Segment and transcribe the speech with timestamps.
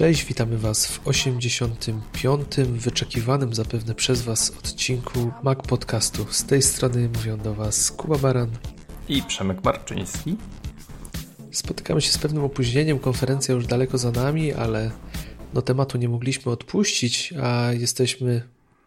[0.00, 2.56] Cześć, witamy Was w 85.
[2.56, 6.26] wyczekiwanym zapewne przez Was odcinku Mac Podcastu.
[6.30, 8.50] Z tej strony mówią do Was Kuba Baran
[9.08, 10.36] i Przemek Marczyński.
[11.50, 14.90] Spotykamy się z pewnym opóźnieniem, konferencja już daleko za nami, ale
[15.54, 18.42] no tematu nie mogliśmy odpuścić, a jesteśmy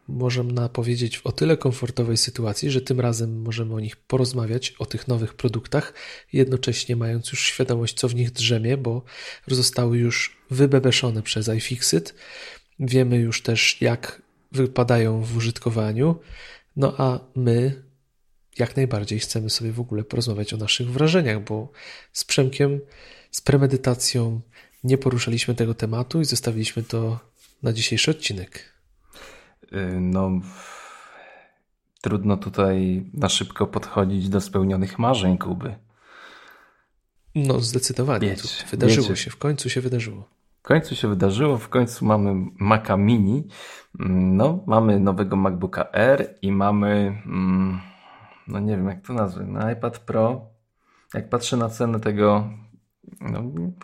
[0.07, 4.85] możemy powiedzieć, w o tyle komfortowej sytuacji, że tym razem możemy o nich porozmawiać, o
[4.85, 5.93] tych nowych produktach,
[6.33, 9.03] jednocześnie mając już świadomość, co w nich drzemie, bo
[9.47, 12.15] zostały już wybebeszone przez iFixit.
[12.79, 14.21] Wiemy już też, jak
[14.51, 16.19] wypadają w użytkowaniu,
[16.75, 17.83] no a my
[18.59, 21.71] jak najbardziej chcemy sobie w ogóle porozmawiać o naszych wrażeniach, bo
[22.13, 22.79] z Przemkiem,
[23.31, 24.41] z premedytacją
[24.83, 27.19] nie poruszaliśmy tego tematu i zostawiliśmy to
[27.63, 28.72] na dzisiejszy odcinek.
[29.73, 30.31] Y, no,
[32.01, 35.75] trudno tutaj na szybko podchodzić do spełnionych marzeń Kuby.
[37.35, 38.29] No, zdecydowanie.
[38.29, 39.23] Wiecie, wydarzyło wiecie.
[39.23, 40.29] się, w końcu się wydarzyło.
[40.59, 43.47] W końcu się wydarzyło, w końcu mamy Maca Mini,
[43.99, 47.79] no, mamy nowego MacBooka R i mamy, mm,
[48.47, 50.45] no nie wiem jak to nazwać, no iPad Pro.
[51.13, 52.49] Jak patrzę na cenę tego,
[53.21, 53.43] no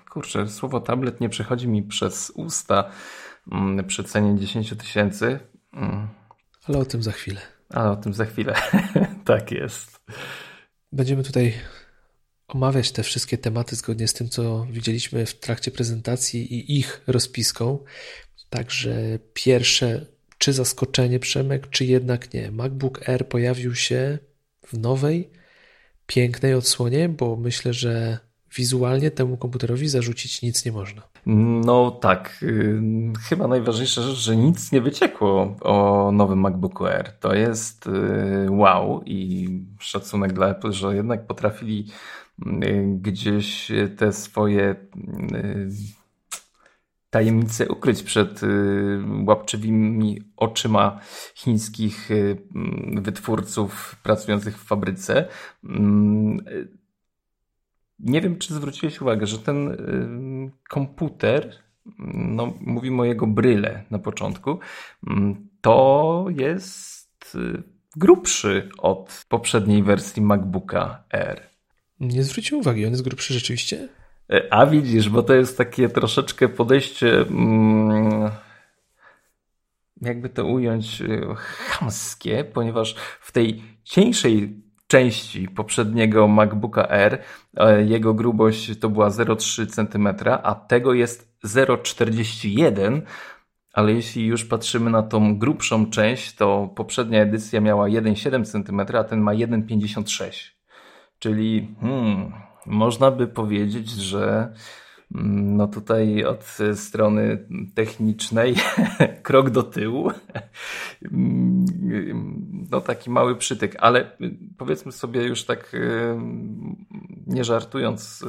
[0.10, 2.90] kurczę, słowo tablet nie przechodzi mi przez usta
[3.52, 5.40] mm, przy cenie 10 tysięcy.
[5.74, 6.08] Mm.
[6.64, 7.42] Ale o tym za chwilę.
[7.70, 8.56] Ale o tym za chwilę.
[9.26, 10.00] tak jest.
[10.92, 11.54] Będziemy tutaj
[12.48, 17.80] omawiać te wszystkie tematy zgodnie z tym, co widzieliśmy w trakcie prezentacji i ich rozpiską.
[18.50, 20.06] Także pierwsze,
[20.38, 22.52] czy zaskoczenie Przemek, czy jednak nie.
[22.52, 24.18] MacBook Air pojawił się
[24.68, 25.30] w nowej,
[26.08, 28.20] pięknej odsłonie, bo myślę, że
[28.56, 31.02] wizualnie temu komputerowi zarzucić nic nie można.
[31.32, 32.82] No tak, y,
[33.30, 37.12] chyba najważniejsza rzecz, że nic nie wyciekło o nowym MacBooku Air.
[37.20, 41.88] To jest y, wow i szacunek dla Apple, że jednak potrafili
[42.46, 44.76] y, gdzieś te swoje
[47.10, 48.42] tajemnice ukryć przed
[49.28, 51.00] łapczywymi oczyma
[51.36, 52.10] chińskich
[53.02, 55.28] wytwórców pracujących w fabryce.
[55.64, 56.40] Mm,
[58.00, 59.78] nie wiem, czy zwróciłeś uwagę, że ten
[60.70, 61.54] komputer,
[62.14, 64.60] no, mówimy o jego bryle na początku,
[65.08, 67.64] mm, to jest y,
[67.96, 71.50] grubszy od poprzedniej wersji MacBooka Air.
[72.00, 73.90] Nie zwróciłem uwagi, on jest grubszy rzeczywiście?
[74.30, 78.32] E, a widzisz, bo to jest takie troszeczkę podejście, mm,
[80.02, 81.22] jakby to ująć, y,
[81.70, 87.22] chamskie, ponieważ w tej cieńszej części poprzedniego MacBooka Air.
[87.58, 90.08] E, jego grubość to była 0,3 cm,
[90.44, 93.02] a tego jest 0,41
[93.74, 99.04] ale jeśli już patrzymy na tą grubszą część, to poprzednia edycja miała 1,7 cm, a
[99.04, 100.52] ten ma 1,56.
[101.20, 102.34] Czyli hmm,
[102.66, 104.54] można by powiedzieć, że
[105.12, 108.56] no tutaj od strony technicznej
[109.24, 110.12] krok do tyłu.
[111.12, 111.66] Mm,
[112.72, 114.18] no taki mały przytyk, ale
[114.58, 116.18] powiedzmy sobie już tak y,
[117.28, 118.26] nie żartując y,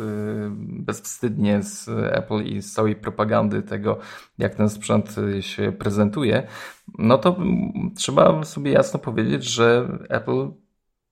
[0.61, 3.99] bezwstydnie z Apple i z całej propagandy tego,
[4.39, 6.47] jak ten sprzęt się prezentuje,
[6.99, 7.37] no to
[7.97, 10.51] trzeba sobie jasno powiedzieć, że Apple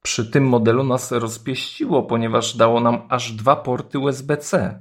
[0.02, 4.80] przy tym modelu nas rozpieściło, ponieważ dało nam aż dwa porty USB-C.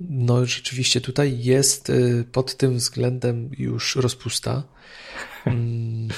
[0.00, 4.62] No, rzeczywiście tutaj jest y, pod tym względem już rozpusta.
[5.46, 6.08] Mm,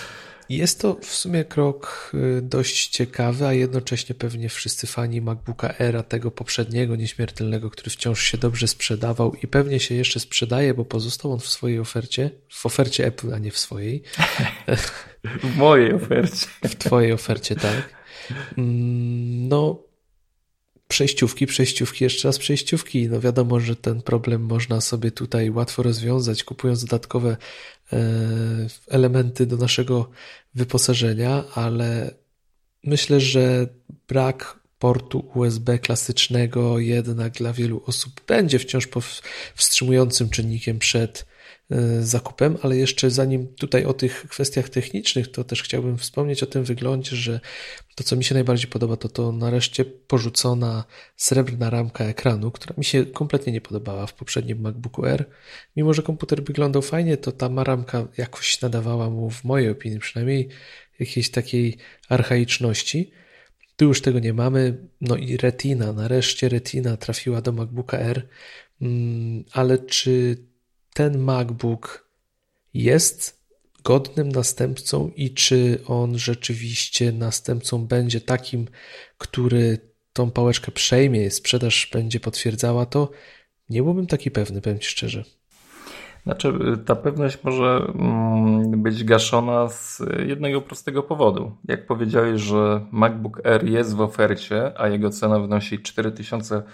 [0.48, 6.02] jest to w sumie krok y, dość ciekawy, a jednocześnie pewnie wszyscy fani MacBooka Era,
[6.02, 11.32] tego poprzedniego, nieśmiertelnego, który wciąż się dobrze sprzedawał i pewnie się jeszcze sprzedaje, bo pozostał
[11.32, 14.02] on w swojej ofercie, w ofercie Apple, a nie w swojej.
[15.42, 16.46] W mojej ofercie.
[16.64, 17.94] W twojej ofercie, tak.
[18.58, 19.89] Mm, no,
[20.90, 23.08] przejściówki, przejściówki, jeszcze raz przejściówki.
[23.08, 27.36] No wiadomo, że ten problem można sobie tutaj łatwo rozwiązać, kupując dodatkowe
[27.92, 27.98] e,
[28.88, 30.10] elementy do naszego
[30.54, 32.14] wyposażenia, ale
[32.84, 33.68] myślę, że
[34.08, 38.88] brak portu USB klasycznego jednak dla wielu osób będzie wciąż
[39.54, 41.26] wstrzymującym czynnikiem przed
[42.00, 46.64] zakupem, ale jeszcze zanim tutaj o tych kwestiach technicznych, to też chciałbym wspomnieć o tym
[46.64, 47.40] wyglądzie, że
[47.94, 50.84] to, co mi się najbardziej podoba, to to nareszcie porzucona
[51.16, 55.24] srebrna ramka ekranu, która mi się kompletnie nie podobała w poprzednim MacBooku Air.
[55.76, 60.48] Mimo, że komputer wyglądał fajnie, to ta ramka jakoś nadawała mu, w mojej opinii przynajmniej,
[61.00, 61.76] jakiejś takiej
[62.08, 63.10] archaiczności.
[63.76, 64.88] Tu już tego nie mamy.
[65.00, 68.28] No i Retina, nareszcie Retina trafiła do MacBooka Air,
[68.80, 70.36] mm, ale czy
[70.94, 72.10] ten MacBook
[72.74, 73.40] jest
[73.84, 78.68] godnym następcą i czy on rzeczywiście następcą będzie takim,
[79.18, 79.78] który
[80.12, 83.10] tą pałeczkę przejmie, sprzedaż będzie potwierdzała to,
[83.68, 85.24] nie byłbym taki pewny, powiem Ci szczerze.
[86.22, 86.52] Znaczy,
[86.86, 91.56] ta pewność może mm, być gaszona z jednego prostego powodu.
[91.64, 96.68] Jak powiedziałeś, że MacBook Air jest w ofercie, a jego cena wynosi 4799 zł,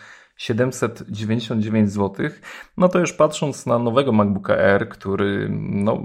[2.77, 6.03] no to już patrząc na nowego MacBooka Air, który no,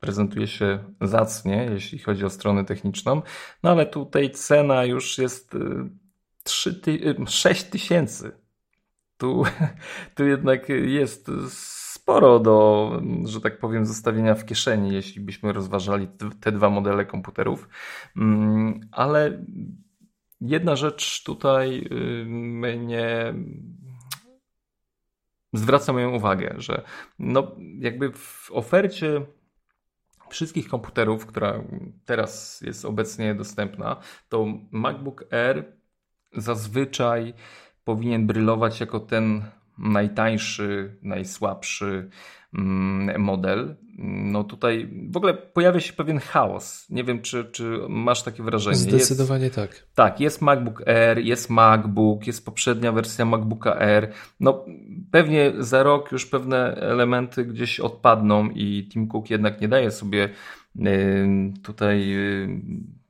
[0.00, 3.22] prezentuje się zacnie, jeśli chodzi o stronę techniczną,
[3.62, 5.56] no ale tutaj cena już jest
[6.42, 6.80] 3
[7.26, 8.32] 6 tysięcy.
[9.16, 9.44] Tu,
[10.14, 12.90] tu jednak jest sporo do,
[13.24, 16.08] że tak powiem, zostawienia w kieszeni, jeśli byśmy rozważali
[16.40, 17.68] te dwa modele komputerów.
[18.16, 19.44] Mm, ale
[20.40, 23.34] jedna rzecz tutaj y, mnie
[25.52, 26.82] zwraca moją uwagę, że
[27.18, 29.26] no jakby w ofercie
[30.28, 31.64] wszystkich komputerów, która
[32.04, 33.96] teraz jest obecnie dostępna,
[34.28, 35.72] to MacBook Air
[36.32, 37.34] zazwyczaj
[37.84, 39.44] powinien brylować jako ten
[39.78, 42.10] najtańszy, najsłabszy
[42.54, 43.76] mm, model.
[43.98, 46.86] No tutaj w ogóle pojawia się pewien chaos.
[46.90, 48.76] Nie wiem, czy, czy masz takie wrażenie.
[48.76, 49.86] Zdecydowanie jest, tak.
[49.94, 54.12] Tak, jest MacBook Air, jest MacBook, jest poprzednia wersja MacBooka Air.
[54.40, 54.64] No
[55.10, 60.28] pewnie za rok już pewne elementy gdzieś odpadną i Tim Cook jednak nie daje sobie
[61.62, 62.16] tutaj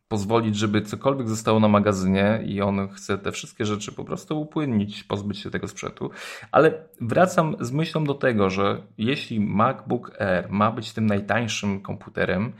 [0.08, 5.04] pozwolić, żeby cokolwiek zostało na magazynie i on chce te wszystkie rzeczy po prostu upłynnić,
[5.04, 6.10] pozbyć się tego sprzętu.
[6.52, 12.52] Ale wracam z myślą do tego, że jeśli MacBook Air ma być tym najtańszym komputerem,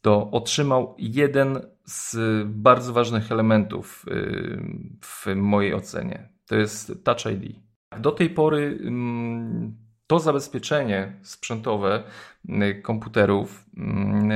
[0.00, 2.16] to otrzymał jeden z
[2.46, 4.62] bardzo ważnych elementów y,
[5.02, 6.28] w mojej ocenie.
[6.46, 7.56] To jest Touch ID.
[8.00, 12.02] Do tej pory mm, to zabezpieczenie sprzętowe
[12.48, 13.80] y, komputerów y,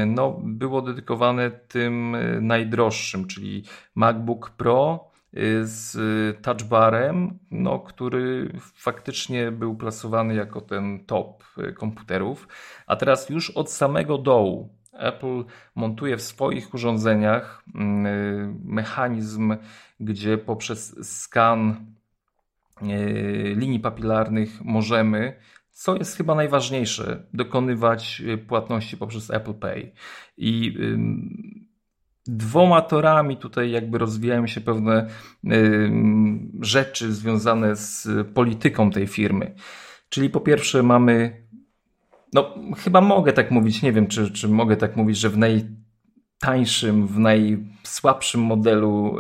[0.07, 3.65] no, było dedykowane tym y, najdroższym, czyli
[3.95, 5.13] MacBook Pro
[5.63, 5.97] z
[6.43, 11.45] touchbarem, no, który faktycznie był plasowany jako ten top
[11.79, 12.49] komputerów.
[12.87, 17.65] A teraz już od samego dołu Apple montuje w swoich urządzeniach
[18.65, 19.57] mechanizm,
[20.01, 21.87] gdzie poprzez skan
[23.57, 25.37] linii papilarnych możemy
[25.73, 29.93] co jest chyba najważniejsze, dokonywać y, płatności poprzez Apple Pay.
[30.37, 30.77] I
[32.27, 35.09] dwoma torami tutaj jakby rozwijają się pewne
[36.61, 39.55] rzeczy związane z polityką tej firmy.
[40.09, 41.47] Czyli po pierwsze mamy,
[42.33, 45.39] no chyba mogę tak mówić, nie wiem czy, czy mogę tak mówić, że w
[46.43, 49.17] najtańszym, w najsłabszym modelu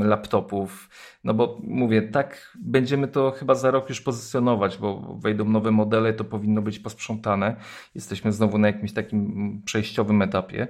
[0.00, 0.90] laptopów
[1.24, 6.12] no bo mówię, tak będziemy to chyba za rok już pozycjonować, bo wejdą nowe modele,
[6.12, 7.56] to powinno być posprzątane.
[7.94, 10.68] Jesteśmy znowu na jakimś takim przejściowym etapie.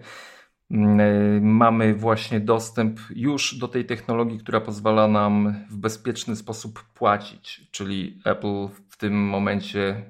[1.41, 8.21] Mamy właśnie dostęp już do tej technologii, która pozwala nam w bezpieczny sposób płacić, czyli
[8.25, 10.03] Apple w tym momencie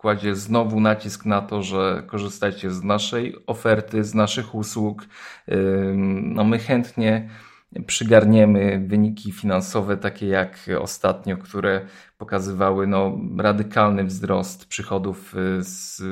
[0.00, 5.06] kładzie znowu nacisk na to, że korzystajcie z naszej oferty, z naszych usług.
[6.22, 7.28] No my chętnie
[7.86, 11.80] przygarniemy wyniki finansowe, takie jak ostatnio, które
[12.18, 16.02] pokazywały no, radykalny wzrost przychodów y, z,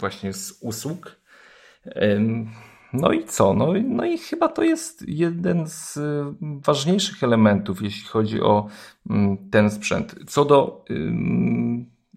[0.00, 1.16] właśnie z usług.
[2.92, 3.54] No i co?
[3.54, 5.98] No, no i chyba to jest jeden z
[6.40, 8.66] ważniejszych elementów, jeśli chodzi o
[9.10, 10.14] mm, ten sprzęt.
[10.26, 10.84] Co do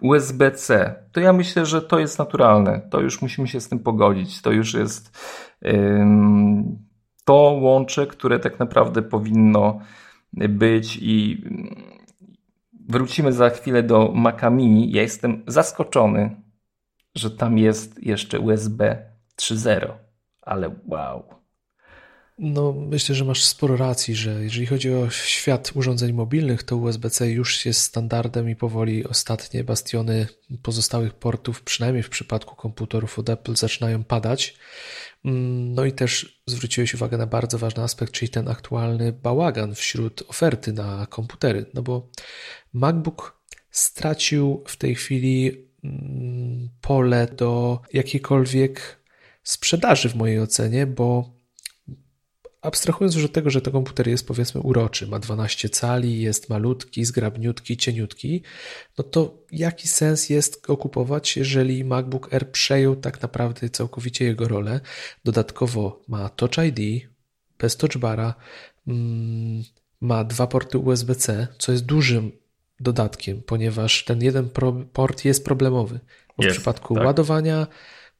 [0.01, 2.81] USB-C, to ja myślę, że to jest naturalne.
[2.89, 4.41] To już musimy się z tym pogodzić.
[4.41, 5.17] To już jest
[7.25, 9.79] to łącze, które tak naprawdę powinno
[10.33, 11.43] być i
[12.89, 14.91] wrócimy za chwilę do Maca Mini.
[14.91, 16.41] Ja jestem zaskoczony,
[17.15, 19.05] że tam jest jeszcze USB
[19.41, 19.91] 3.0,
[20.41, 21.40] ale wow.
[22.43, 27.31] No, myślę, że masz sporo racji, że jeżeli chodzi o świat urządzeń mobilnych, to USB-C
[27.31, 30.27] już jest standardem i powoli ostatnie bastiony
[30.61, 34.55] pozostałych portów, przynajmniej w przypadku komputerów od Apple, zaczynają padać.
[35.25, 40.23] Mm, no i też zwróciłeś uwagę na bardzo ważny aspekt, czyli ten aktualny bałagan wśród
[40.27, 41.65] oferty na komputery.
[41.73, 42.09] No bo
[42.73, 49.01] MacBook stracił w tej chwili mm, pole do jakiejkolwiek
[49.43, 51.40] sprzedaży w mojej ocenie, bo
[52.61, 57.05] Abstrahując już od tego, że to komputer jest powiedzmy uroczy, ma 12 cali, jest malutki,
[57.05, 58.43] zgrabniutki, cieniutki,
[58.97, 64.47] no to jaki sens jest go kupować, jeżeli MacBook Air przejął tak naprawdę całkowicie jego
[64.47, 64.79] rolę?
[65.23, 67.09] Dodatkowo ma Touch ID,
[67.59, 68.33] bez Touch Bara,
[68.87, 69.63] mm,
[70.01, 72.31] ma dwa porty USB-C, co jest dużym
[72.79, 74.49] dodatkiem, ponieważ ten jeden
[74.93, 75.99] port jest problemowy.
[76.39, 77.05] w przypadku tak.
[77.05, 77.67] ładowania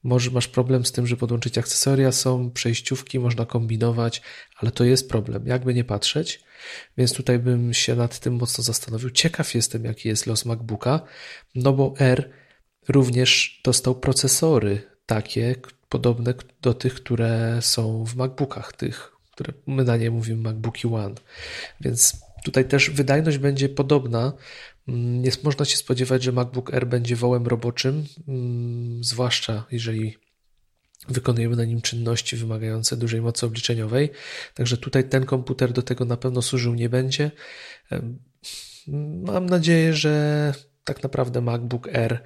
[0.04, 4.22] może masz problem z tym, że podłączyć akcesoria, są przejściówki, można kombinować,
[4.58, 6.44] ale to jest problem, jakby nie patrzeć.
[6.98, 9.10] Więc tutaj bym się nad tym mocno zastanowił.
[9.10, 11.02] Ciekaw jestem, jaki jest los MacBooka,
[11.56, 12.30] no bo R
[12.90, 15.56] również dostał procesory takie,
[15.90, 21.16] podobne do tych, które są w MacBookach, tych, które my na nie mówimy MacBooki One.
[21.82, 24.34] Więc tutaj też wydajność będzie podobna.
[24.88, 30.18] Mm, można się spodziewać, że MacBook Air będzie wołem roboczym, mm, zwłaszcza jeżeli
[31.10, 34.10] wykonujemy na nim czynności wymagające dużej mocy obliczeniowej.
[34.54, 37.32] Także tutaj ten komputer do tego na pewno służył nie będzie.
[39.24, 42.24] Mam nadzieję, że tak naprawdę MacBook Air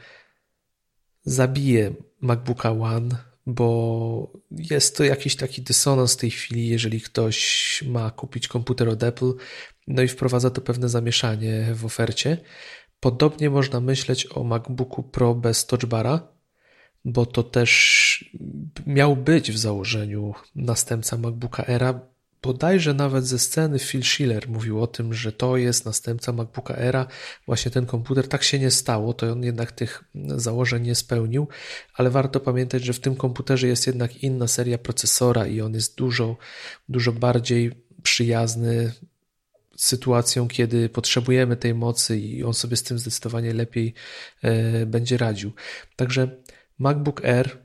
[1.24, 8.12] zabije MacBooka One, bo jest to jakiś taki dysonans w tej chwili, jeżeli ktoś ma
[8.12, 9.34] kupić komputer od Apple,
[9.88, 12.38] no i wprowadza to pewne zamieszanie w ofercie.
[13.00, 16.28] Podobnie można myśleć o MacBooku Pro bez touchbara,
[17.06, 18.36] bo to też
[18.88, 22.00] miał być w założeniu następca MacBooka Era.
[22.42, 27.08] Bodajże nawet ze sceny Phil Schiller mówił o tym, że to jest następca MacBooka Era,
[27.46, 28.28] właśnie ten komputer.
[28.28, 30.04] Tak się nie stało, to on jednak tych
[30.36, 31.48] założeń nie spełnił,
[31.94, 35.98] ale warto pamiętać, że w tym komputerze jest jednak inna seria procesora i on jest
[35.98, 36.38] dużo,
[36.90, 37.72] dużo bardziej
[38.04, 38.92] przyjazny
[39.78, 43.94] sytuacją, kiedy potrzebujemy tej mocy i on sobie z tym zdecydowanie lepiej
[44.42, 45.52] e, będzie radził.
[45.96, 46.38] Także
[46.80, 47.65] MacBook Air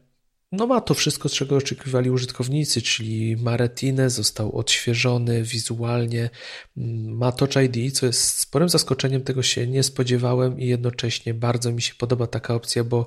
[0.53, 6.31] no ma to wszystko, czego oczekiwali użytkownicy, czyli ma retinę, został odświeżony wizualnie,
[7.07, 11.83] ma Touch ID, co jest sporym zaskoczeniem, tego się nie spodziewałem i jednocześnie bardzo mi
[11.83, 13.07] się podoba taka opcja, bo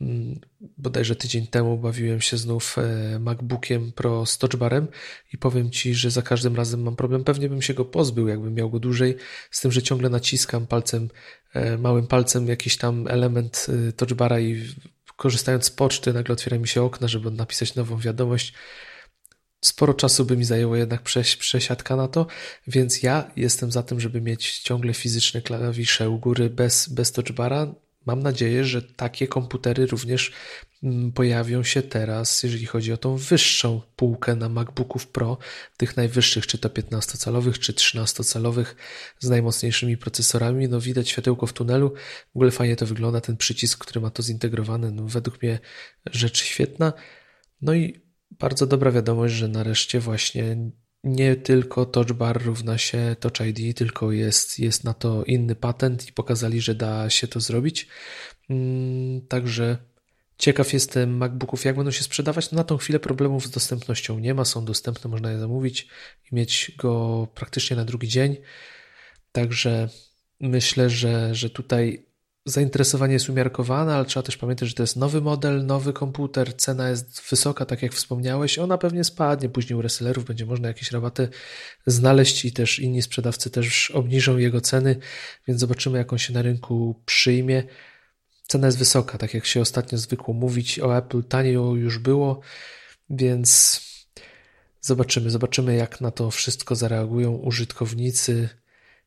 [0.00, 0.40] mm,
[0.78, 4.88] bodajże tydzień temu bawiłem się znów e, MacBookiem Pro z touchbarem
[5.32, 7.24] i powiem Ci, że za każdym razem mam problem.
[7.24, 9.16] Pewnie bym się go pozbył, jakbym miał go dłużej,
[9.50, 11.08] z tym, że ciągle naciskam palcem,
[11.54, 14.64] e, małym palcem jakiś tam element e, touchbara i
[15.22, 18.52] korzystając z poczty, nagle otwiera mi się okno, żeby napisać nową wiadomość.
[19.60, 21.02] Sporo czasu by mi zajęło jednak
[21.38, 22.26] przesiadka na to,
[22.66, 27.74] więc ja jestem za tym, żeby mieć ciągle fizyczne klawisze u góry bez, bez touchbara.
[28.06, 30.32] Mam nadzieję, że takie komputery również
[30.82, 35.38] mm, pojawią się teraz, jeżeli chodzi o tą wyższą półkę na MacBooków Pro,
[35.76, 38.74] tych najwyższych, czy to 15-calowych, czy 13-calowych,
[39.18, 40.68] z najmocniejszymi procesorami.
[40.68, 41.94] No widać światełko w tunelu.
[42.32, 44.90] W ogóle fajnie to wygląda, ten przycisk, który ma to zintegrowane.
[44.90, 45.58] No, według mnie
[46.12, 46.92] rzecz świetna.
[47.62, 50.56] No i bardzo dobra wiadomość, że nareszcie właśnie
[51.04, 56.08] nie tylko Touch Bar równa się Touch ID, tylko jest, jest na to inny patent
[56.08, 57.88] i pokazali, że da się to zrobić.
[58.50, 59.78] Mm, także
[60.38, 62.50] ciekaw jestem MacBooków, jak będą się sprzedawać.
[62.50, 65.88] No na tą chwilę problemów z dostępnością nie ma, są dostępne, można je zamówić
[66.32, 68.36] i mieć go praktycznie na drugi dzień.
[69.32, 69.88] Także
[70.40, 72.06] myślę, że, że tutaj
[72.44, 76.88] zainteresowanie jest umiarkowane, ale trzeba też pamiętać, że to jest nowy model, nowy komputer, cena
[76.88, 81.28] jest wysoka, tak jak wspomniałeś, ona pewnie spadnie, później u resellerów będzie można jakieś rabaty
[81.86, 84.96] znaleźć i też inni sprzedawcy też obniżą jego ceny,
[85.48, 87.62] więc zobaczymy jak on się na rynku przyjmie.
[88.46, 92.40] Cena jest wysoka, tak jak się ostatnio zwykło mówić o Apple, taniej już było,
[93.10, 93.80] więc
[94.80, 98.48] zobaczymy, zobaczymy jak na to wszystko zareagują użytkownicy,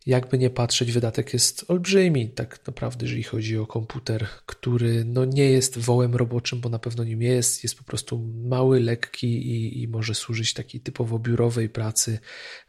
[0.05, 5.50] jakby nie patrzeć, wydatek jest olbrzymi, tak naprawdę, jeżeli chodzi o komputer, który no nie
[5.50, 9.88] jest wołem roboczym, bo na pewno nim jest, jest po prostu mały, lekki i, i
[9.88, 12.19] może służyć takiej typowo biurowej pracy,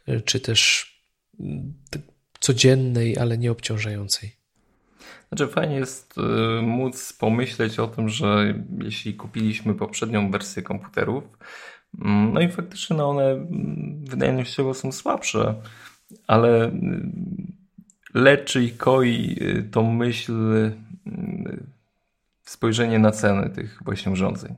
[0.07, 0.91] e, czy też
[1.39, 1.73] mm,
[2.39, 4.31] codziennej, ale nie obciążającej.
[5.29, 8.53] Znaczy fajnie jest e, móc pomyśleć o tym, że
[8.83, 11.23] jeśli kupiliśmy poprzednią wersję komputerów,
[12.01, 15.55] mm, no i faktycznie no one mm, wydajnościowo są słabsze,
[16.27, 16.71] ale y,
[18.13, 20.73] leczy i koi y, tą myśl y,
[22.43, 24.55] spojrzenie na ceny tych właśnie urządzeń.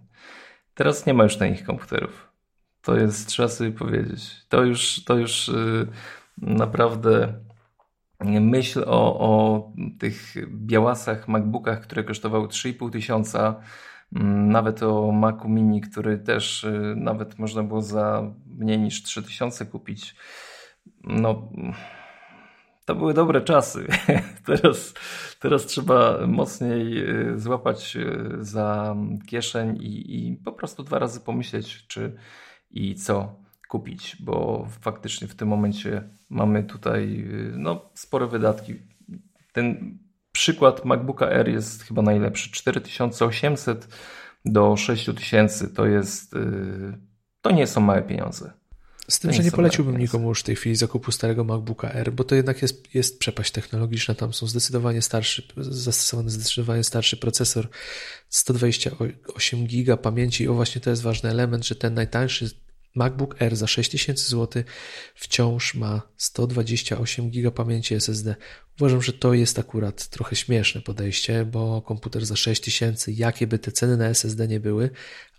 [0.76, 2.30] Teraz nie ma już tanich komputerów.
[2.82, 4.46] To jest, trzeba sobie powiedzieć.
[4.50, 5.52] To już, to już
[6.38, 7.34] naprawdę
[8.22, 13.56] myśl o, o tych białasach, MacBookach, które kosztowały 3,5 tysiąca,
[14.16, 16.66] mm, nawet o Macu Mini, który też
[16.96, 20.16] nawet można było za mniej niż 3 tysiące kupić
[21.04, 21.50] no,
[22.86, 23.88] to były dobre czasy.
[24.46, 24.94] teraz,
[25.40, 28.96] teraz trzeba mocniej y, złapać y, za
[29.28, 32.16] kieszeń i, i po prostu dwa razy pomyśleć, czy
[32.72, 33.36] i co
[33.68, 38.76] kupić, bo faktycznie w tym momencie mamy tutaj y, no, spore wydatki.
[39.54, 39.98] Ten
[40.32, 42.52] przykład MacBooka Air jest chyba najlepszy.
[42.52, 43.88] 4800
[44.46, 46.36] do 6000 to jest
[47.42, 48.59] to nie są małe pieniądze.
[49.10, 52.24] Z tym, że nie poleciłbym nikomu już w tej chwili zakupu starego MacBooka Air, bo
[52.24, 54.16] to jednak jest, jest przepaść technologiczna.
[54.16, 57.68] Tam są zdecydowanie starszy, zastosowany zdecydowanie starszy procesor,
[58.30, 60.48] 128 giga pamięci.
[60.48, 62.50] O właśnie to jest ważny element, że ten najtańszy
[62.96, 64.64] MacBook Air za 6000 zł
[65.16, 68.36] wciąż ma 128 GB pamięci SSD.
[68.80, 73.72] Uważam, że to jest akurat trochę śmieszne podejście, bo komputer za 6000, jakie by te
[73.72, 74.90] ceny na SSD nie były,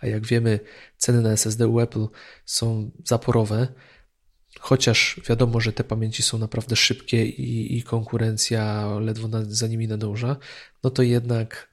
[0.00, 0.61] a jak wiemy,
[0.97, 2.07] ceny na SSD u Apple
[2.45, 3.69] są zaporowe,
[4.61, 9.88] chociaż wiadomo, że te pamięci są naprawdę szybkie i, i konkurencja ledwo na, za nimi
[9.88, 10.37] nadąża,
[10.85, 11.71] no to jednak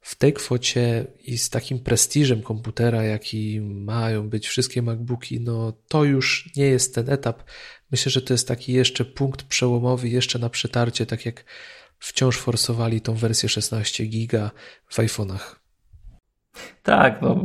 [0.00, 6.04] w tej kwocie i z takim prestiżem komputera, jaki mają być wszystkie MacBooki, no to
[6.04, 7.42] już nie jest ten etap.
[7.90, 11.44] Myślę, że to jest taki jeszcze punkt przełomowy, jeszcze na przetarcie, tak jak
[11.98, 14.50] wciąż forsowali tą wersję 16 giga
[14.88, 15.56] w iPhone'ach.
[16.82, 17.44] Tak, no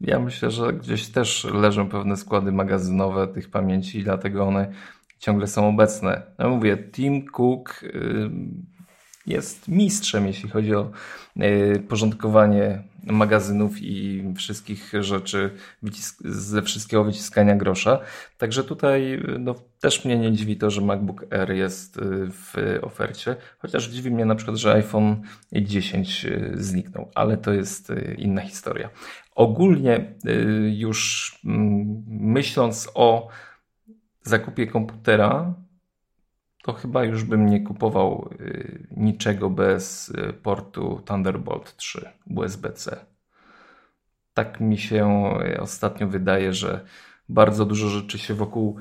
[0.00, 4.72] ja myślę, że gdzieś też leżą pewne składy magazynowe tych pamięci dlatego one
[5.18, 6.22] ciągle są obecne.
[6.38, 7.84] No mówię, Tim Cook
[9.28, 10.90] jest mistrzem, jeśli chodzi o
[11.36, 15.50] e, porządkowanie magazynów i wszystkich rzeczy,
[16.24, 18.00] ze wszystkiego wyciskania grosza.
[18.38, 23.36] Także tutaj no, też mnie nie dziwi to, że MacBook Air jest e, w ofercie,
[23.58, 28.90] chociaż dziwi mnie na przykład, że iPhone 10 e, zniknął, ale to jest inna historia.
[29.34, 30.14] Ogólnie
[30.76, 33.28] już mm, myśląc o
[34.22, 35.54] zakupie komputera,
[36.68, 42.96] to chyba już bym nie kupował y, niczego bez y, portu Thunderbolt 3 USB-C.
[44.34, 46.84] Tak mi się y, ostatnio wydaje, że
[47.28, 48.76] bardzo dużo rzeczy się wokół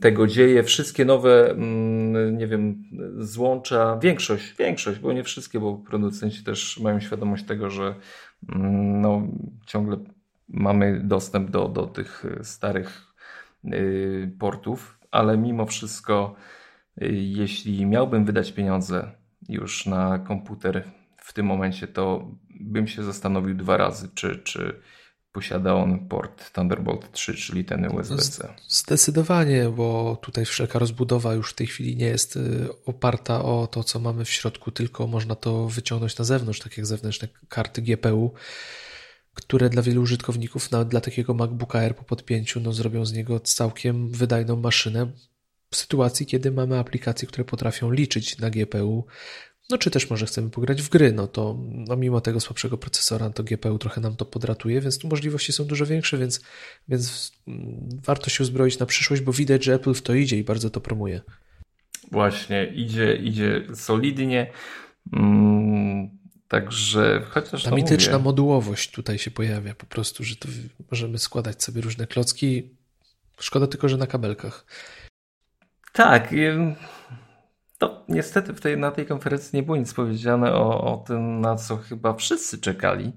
[0.00, 0.62] tego dzieje.
[0.62, 2.82] Wszystkie nowe, mm, nie wiem,
[3.18, 7.94] złącza, większość, większość, bo nie wszystkie, bo producenci też mają świadomość tego, że
[8.48, 9.22] mm, no,
[9.66, 9.96] ciągle
[10.48, 13.06] mamy dostęp do, do tych starych
[14.38, 16.36] portów, ale mimo wszystko
[17.00, 19.12] jeśli miałbym wydać pieniądze
[19.48, 20.84] już na komputer
[21.16, 24.80] w tym momencie, to bym się zastanowił dwa razy, czy, czy
[25.32, 28.54] posiada on port Thunderbolt 3, czyli ten USB-C.
[28.68, 33.84] Zdecydowanie, bo tutaj wszelka rozbudowa już w tej chwili nie jest y, oparta o to,
[33.84, 38.34] co mamy w środku, tylko można to wyciągnąć na zewnątrz, tak jak zewnętrzne karty GPU,
[39.34, 43.40] które dla wielu użytkowników, nawet dla takiego MacBooka Air po podpięciu, no, zrobią z niego
[43.40, 45.12] całkiem wydajną maszynę,
[45.70, 49.06] w sytuacji, kiedy mamy aplikacje, które potrafią liczyć na GPU,
[49.70, 53.30] no czy też może chcemy pograć w gry, no to no mimo tego słabszego procesora,
[53.30, 56.40] to GPU trochę nam to podratuje, więc tu możliwości są dużo większe, więc,
[56.88, 57.32] więc
[58.04, 60.80] warto się uzbroić na przyszłość, bo widać, że Apple w to idzie i bardzo to
[60.80, 61.20] promuje.
[62.12, 64.52] Właśnie, idzie, idzie solidnie.
[65.12, 66.10] Mm,
[66.48, 67.62] także chociaż.
[67.62, 68.24] Ta mityczna mówię.
[68.24, 70.48] modułowość tutaj się pojawia, po prostu, że to
[70.90, 72.70] możemy składać sobie różne klocki.
[73.40, 74.66] Szkoda tylko, że na kabelkach.
[75.96, 76.34] Tak.
[77.78, 81.76] To niestety tej, na tej konferencji nie było nic powiedziane o, o tym, na co
[81.76, 83.12] chyba wszyscy czekali.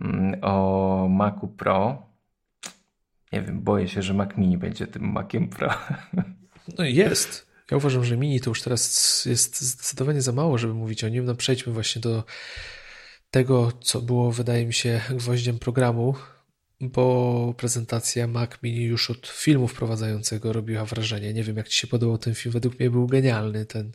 [0.00, 2.06] Mm, o Macu Pro.
[3.32, 5.70] Nie wiem, boję się, że Mac Mini będzie tym Maciem Pro.
[6.78, 7.46] No jest.
[7.70, 11.24] Ja uważam, że Mini to już teraz jest zdecydowanie za mało, żeby mówić o nim.
[11.24, 12.24] No przejdźmy właśnie do
[13.30, 16.14] tego, co było, wydaje mi się, gwoździem programu
[16.82, 21.34] bo prezentacja Mac Mini już od filmu wprowadzającego robiła wrażenie.
[21.34, 22.52] Nie wiem, jak Ci się podobał ten film.
[22.52, 23.66] Według mnie był genialny.
[23.66, 23.92] Ten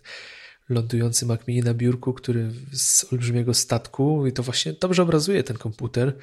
[0.69, 5.57] lądujący Mac Mini na biurku, który z olbrzymiego statku i to właśnie dobrze obrazuje ten
[5.57, 6.17] komputer,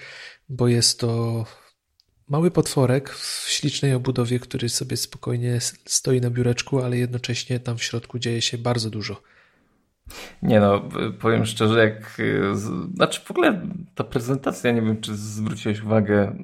[0.49, 1.45] bo jest to
[2.29, 7.85] mały potworek w ślicznej obudowie, który sobie spokojnie stoi na biureczku, ale jednocześnie tam w
[7.85, 9.23] środku dzieje się bardzo dużo.
[10.43, 10.83] Nie no,
[11.21, 12.23] powiem szczerze, jak.
[12.95, 13.61] Znaczy w ogóle
[13.95, 16.37] ta prezentacja, nie wiem czy zwróciłeś uwagę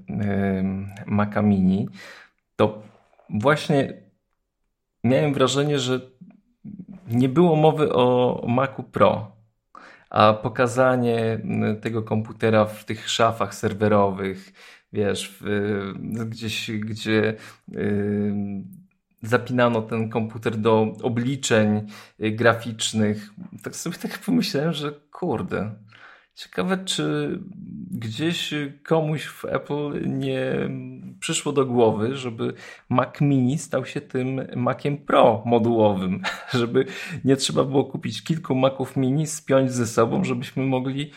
[1.06, 1.88] Maca Mini,
[2.56, 2.82] to
[3.30, 3.92] właśnie
[5.04, 6.00] miałem wrażenie, że
[7.10, 9.36] nie było mowy o Macu Pro,
[10.10, 11.40] a pokazanie
[11.82, 14.52] tego komputera w tych szafach serwerowych,
[14.92, 15.44] wiesz, w,
[16.28, 17.34] gdzieś, gdzie
[19.22, 21.86] zapinano ten komputer do obliczeń
[22.20, 23.30] y, graficznych.
[23.62, 25.74] Tak sobie tak pomyślałem, że kurde,
[26.34, 27.38] ciekawe czy
[27.90, 28.54] gdzieś
[28.84, 30.70] komuś w Apple nie
[31.20, 32.52] przyszło do głowy, żeby
[32.88, 36.22] Mac Mini stał się tym Maciem Pro modułowym,
[36.58, 36.86] żeby
[37.24, 41.10] nie trzeba było kupić kilku Maców Mini, spiąć ze sobą, żebyśmy mogli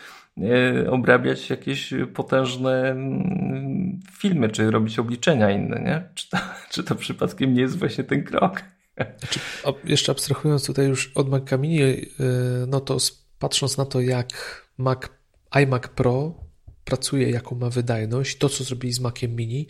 [0.90, 6.08] obrabiać jakieś potężne mm, filmy, czy robić obliczenia inne, nie?
[6.14, 6.38] Czy to,
[6.70, 8.62] czy to przypadkiem nie jest właśnie ten krok?
[9.18, 9.40] Znaczy,
[9.84, 11.96] jeszcze abstrahując tutaj już od Mac Mini, e,
[12.68, 12.96] no to
[13.38, 14.28] patrząc na to, jak
[14.78, 14.98] Mac,
[15.62, 16.34] iMac Pro
[16.84, 19.66] pracuje, jaką ma wydajność, to co zrobili z Maciem Mini,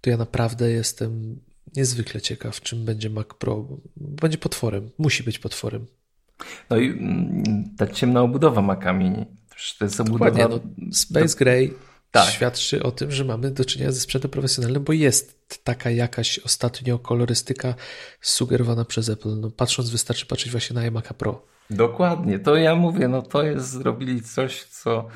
[0.00, 1.40] to ja naprawdę jestem
[1.76, 3.68] niezwykle ciekaw, czym będzie Mac Pro.
[3.96, 5.86] Będzie potworem, musi być potworem.
[6.70, 9.26] No i mm, ta ciemna obudowa Maca Mini
[9.80, 10.48] jest obudowa...
[10.48, 10.60] No,
[10.92, 11.74] Space Gray
[12.10, 12.28] tak.
[12.30, 16.98] świadczy o tym, że mamy do czynienia ze sprzętem profesjonalnym, bo jest taka jakaś ostatnio
[16.98, 17.74] kolorystyka
[18.20, 19.40] sugerowana przez Apple.
[19.40, 21.46] No, patrząc, wystarczy patrzeć właśnie na iMac Pro.
[21.70, 25.08] Dokładnie, to ja mówię, no to jest, zrobili coś, co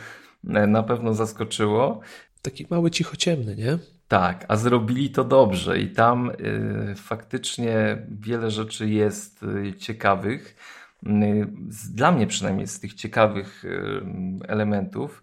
[0.48, 2.00] e, na pewno zaskoczyło.
[2.42, 3.78] Taki mały cichociemny, nie?
[4.08, 10.56] Tak, a zrobili to dobrze i tam y, faktycznie wiele rzeczy jest y, ciekawych.
[11.06, 11.46] Y,
[11.94, 14.02] dla mnie przynajmniej z tych ciekawych y,
[14.48, 15.22] elementów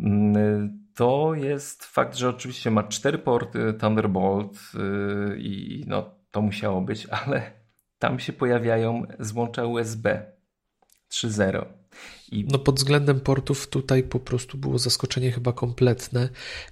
[0.00, 0.04] y,
[0.94, 4.58] to jest fakt, że oczywiście ma cztery porty Thunderbolt
[5.38, 7.52] i no, to musiało być, ale
[7.98, 10.32] tam się pojawiają złącza USB
[11.10, 11.64] 3.0.
[12.32, 12.44] I...
[12.44, 16.28] No pod względem portów tutaj po prostu było zaskoczenie chyba kompletne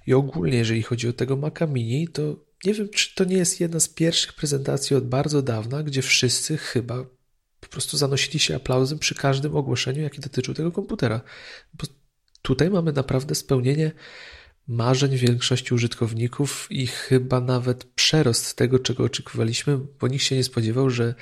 [0.07, 2.21] i ogólnie jeżeli chodzi o tego Maca Mini, to
[2.65, 6.57] nie wiem czy to nie jest jedna z pierwszych prezentacji od bardzo dawna, gdzie wszyscy
[6.57, 7.05] chyba
[7.69, 11.21] po prostu zanosili się aplauzem przy każdym ogłoszeniu, jakie dotyczył tego komputera.
[11.73, 11.87] Bo
[12.41, 13.91] tutaj mamy naprawdę spełnienie
[14.67, 20.89] marzeń większości użytkowników i chyba nawet przerost tego, czego oczekiwaliśmy, bo nikt się nie spodziewał,
[20.89, 21.15] że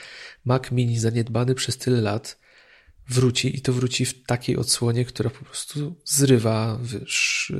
[0.45, 2.39] Mac Mini zaniedbany przez tyle lat
[3.09, 7.53] wróci i to wróci w takiej odsłonie, która po prostu zrywa wiesz,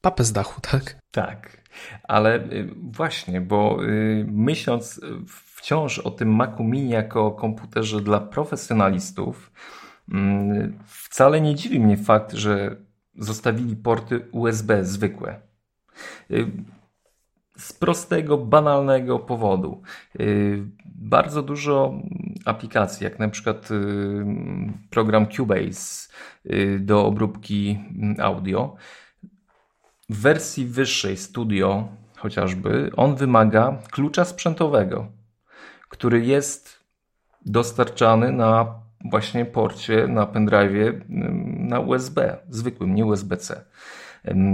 [0.00, 0.96] papę z dachu, tak?
[1.10, 1.62] Tak,
[2.02, 5.00] ale y, właśnie, bo y, myśląc
[5.60, 9.52] wciąż o tym Macu Mini jako komputerze dla profesjonalistów,
[10.12, 12.76] mm, wcale nie dziwi mnie fakt, że
[13.14, 15.40] zostawili porty USB zwykłe.
[16.30, 16.46] Y,
[17.56, 19.82] z prostego, banalnego powodu.
[20.20, 21.94] Y, bardzo dużo
[22.44, 24.24] aplikacji, jak na przykład y,
[24.90, 26.08] program Cubase
[26.78, 27.78] do obróbki
[28.18, 28.76] audio,
[30.08, 35.19] w wersji wyższej Studio chociażby, on wymaga klucza sprzętowego,
[35.90, 36.84] który jest
[37.46, 38.74] dostarczany na
[39.04, 41.02] właśnie porcie na pendrive
[41.58, 43.64] na USB, zwykłym, nie USB-C.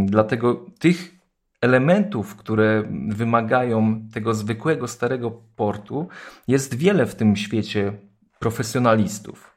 [0.04, 1.14] Dlatego tych
[1.60, 6.08] elementów, które wymagają tego zwykłego, starego portu,
[6.48, 7.92] jest wiele w tym świecie
[8.38, 9.56] profesjonalistów.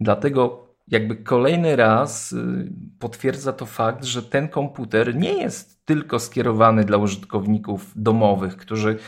[0.00, 6.84] Dlatego jakby kolejny raz y, potwierdza to fakt, że ten komputer nie jest tylko skierowany
[6.84, 8.98] dla użytkowników domowych, którzy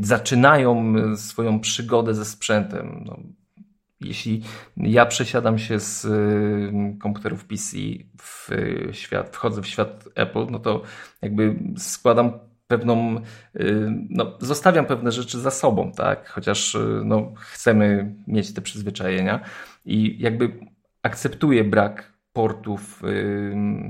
[0.00, 3.02] zaczynają y, swoją przygodę ze sprzętem.
[3.06, 3.18] No,
[4.00, 4.42] jeśli
[4.76, 7.76] ja przesiadam się z y, komputerów PC
[8.22, 8.50] w
[8.92, 10.82] świat, wchodzę w świat Apple, no to
[11.22, 12.32] jakby składam
[12.66, 13.20] pewną,
[14.10, 16.28] no, zostawiam pewne rzeczy za sobą, tak?
[16.28, 19.40] Chociaż no, chcemy mieć te przyzwyczajenia
[19.84, 20.52] i jakby
[21.02, 23.02] akceptuję brak portów,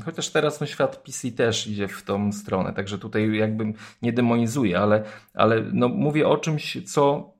[0.04, 3.72] chociaż teraz no, świat PC też idzie w tą stronę, także tutaj jakby
[4.02, 5.02] nie demonizuję, ale,
[5.34, 7.32] ale no, mówię o czymś, co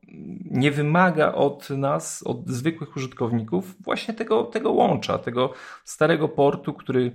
[0.50, 5.52] nie wymaga od nas, od zwykłych użytkowników, właśnie tego, tego łącza, tego
[5.84, 7.12] starego portu, który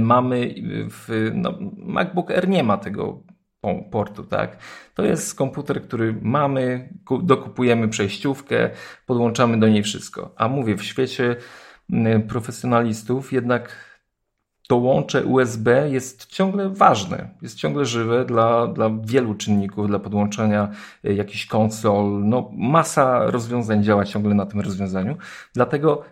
[0.00, 0.54] mamy
[0.90, 1.30] w.
[1.34, 3.22] No, MacBook Air nie ma tego
[3.90, 4.58] portu, tak?
[4.94, 6.88] To jest komputer, który mamy,
[7.22, 8.70] dokupujemy przejściówkę,
[9.06, 10.34] podłączamy do niej wszystko.
[10.36, 11.36] A mówię, w świecie
[12.28, 13.94] profesjonalistów jednak
[14.68, 20.68] to łącze USB jest ciągle ważne, jest ciągle żywe dla, dla wielu czynników, dla podłączania
[21.04, 22.24] e, jakichś konsol.
[22.24, 25.16] No, masa rozwiązań działa ciągle na tym rozwiązaniu.
[25.54, 26.04] Dlatego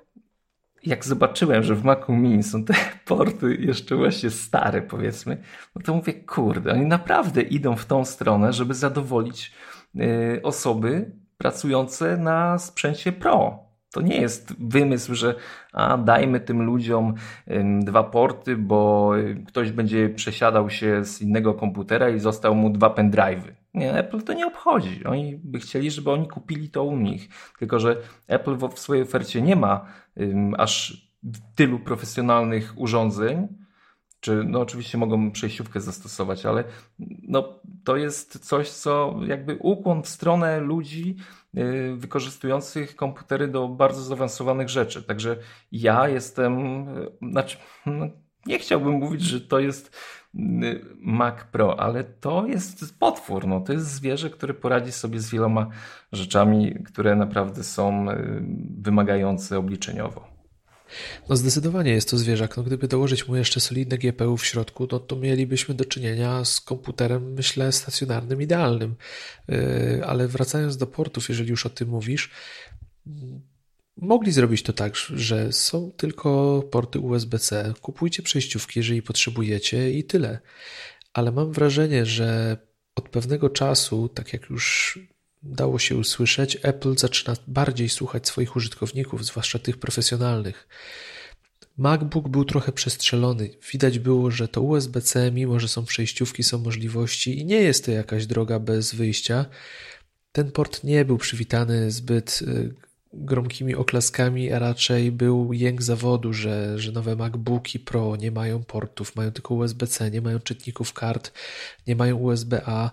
[0.85, 5.43] jak zobaczyłem, że w Macu Mini są te porty jeszcze właśnie stare, powiedzmy,
[5.77, 9.53] no to mówię, kurde, oni naprawdę idą w tą stronę, żeby zadowolić
[9.97, 13.62] e, osoby pracujące na sprzęcie Pro.
[13.93, 15.35] To nie jest wymysł, że
[15.73, 17.15] a, dajmy tym ludziom
[17.81, 19.13] dwa porty, bo
[19.49, 23.53] ktoś będzie przesiadał się z innego komputera i został mu dwa pendrive'y.
[23.75, 25.05] Nie, Apple to nie obchodzi.
[25.05, 27.29] Oni by chcieli, żeby oni kupili to u nich.
[27.59, 27.97] Tylko, że
[28.29, 29.87] Apple w swojej ofercie nie ma
[30.59, 31.07] aż
[31.55, 33.49] tylu profesjonalnych urządzeń,
[34.21, 36.65] czy no oczywiście mogą przejściówkę zastosować, ale
[37.29, 41.17] no, to jest coś, co jakby ukłon w stronę ludzi
[41.97, 45.03] wykorzystujących komputery do bardzo zaawansowanych rzeczy.
[45.03, 45.37] Także
[45.73, 46.85] ja jestem,
[47.23, 48.07] yy, znaczy, no,
[48.47, 49.97] nie chciałbym mówić, że to jest
[50.35, 55.31] yy, Mac Pro, ale to jest potwór, no, to jest zwierzę, które poradzi sobie z
[55.31, 55.67] wieloma
[56.13, 58.07] rzeczami, które naprawdę są
[58.79, 60.32] wymagające obliczeniowo.
[61.29, 62.57] No zdecydowanie jest to zwierzak.
[62.57, 66.61] No, gdyby dołożyć mu jeszcze solidne GPU w środku, no, to mielibyśmy do czynienia z
[66.61, 68.95] komputerem, myślę, stacjonarnym, idealnym.
[69.49, 69.57] Yy,
[70.07, 72.31] ale wracając do portów, jeżeli już o tym mówisz,
[73.97, 77.75] mogli zrobić to tak, że są tylko porty USB-C.
[77.81, 80.41] Kupujcie przejściówki, jeżeli potrzebujecie i tyle.
[81.13, 82.57] Ale mam wrażenie, że
[82.95, 84.99] od pewnego czasu, tak jak już
[85.43, 90.69] dało się usłyszeć, Apple zaczyna bardziej słuchać swoich użytkowników, zwłaszcza tych profesjonalnych.
[91.77, 93.51] MacBook był trochę przestrzelony.
[93.73, 97.91] Widać było, że to USB-C, mimo że są przejściówki, są możliwości i nie jest to
[97.91, 99.47] jakaś droga bez wyjścia.
[100.33, 102.75] Ten port nie był przywitany zbyt y,
[103.13, 109.17] gromkimi oklaskami, a raczej był jęk zawodu, że, że nowe MacBooki Pro nie mają portów,
[109.17, 111.33] mają tylko USB-C, nie mają czytników kart,
[111.87, 112.91] nie mają USB-A.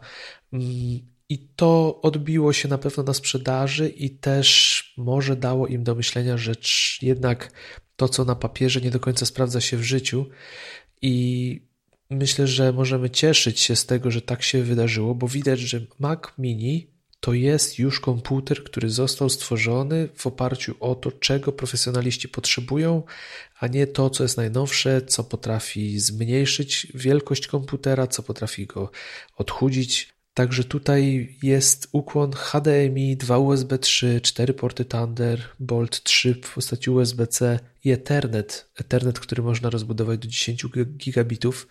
[1.29, 6.37] I to odbiło się na pewno na sprzedaży i też może dało im do myślenia,
[6.37, 6.53] że
[7.01, 7.51] jednak
[7.95, 10.25] to, co na papierze, nie do końca sprawdza się w życiu.
[11.01, 11.61] I
[12.09, 16.19] myślę, że możemy cieszyć się z tego, że tak się wydarzyło, bo widać, że Mac
[16.37, 16.87] Mini
[17.19, 23.03] to jest już komputer, który został stworzony w oparciu o to, czego profesjonaliści potrzebują,
[23.59, 28.91] a nie to, co jest najnowsze, co potrafi zmniejszyć wielkość komputera, co potrafi go
[29.35, 30.18] odchudzić.
[30.39, 37.59] Także tutaj jest ukłon HDMI, 2 USB 3, 4 porty Thunderbolt 3 w postaci USB-C
[37.83, 40.65] i Ethernet, Ethernet, który można rozbudować do 10
[40.97, 41.67] gigabitów.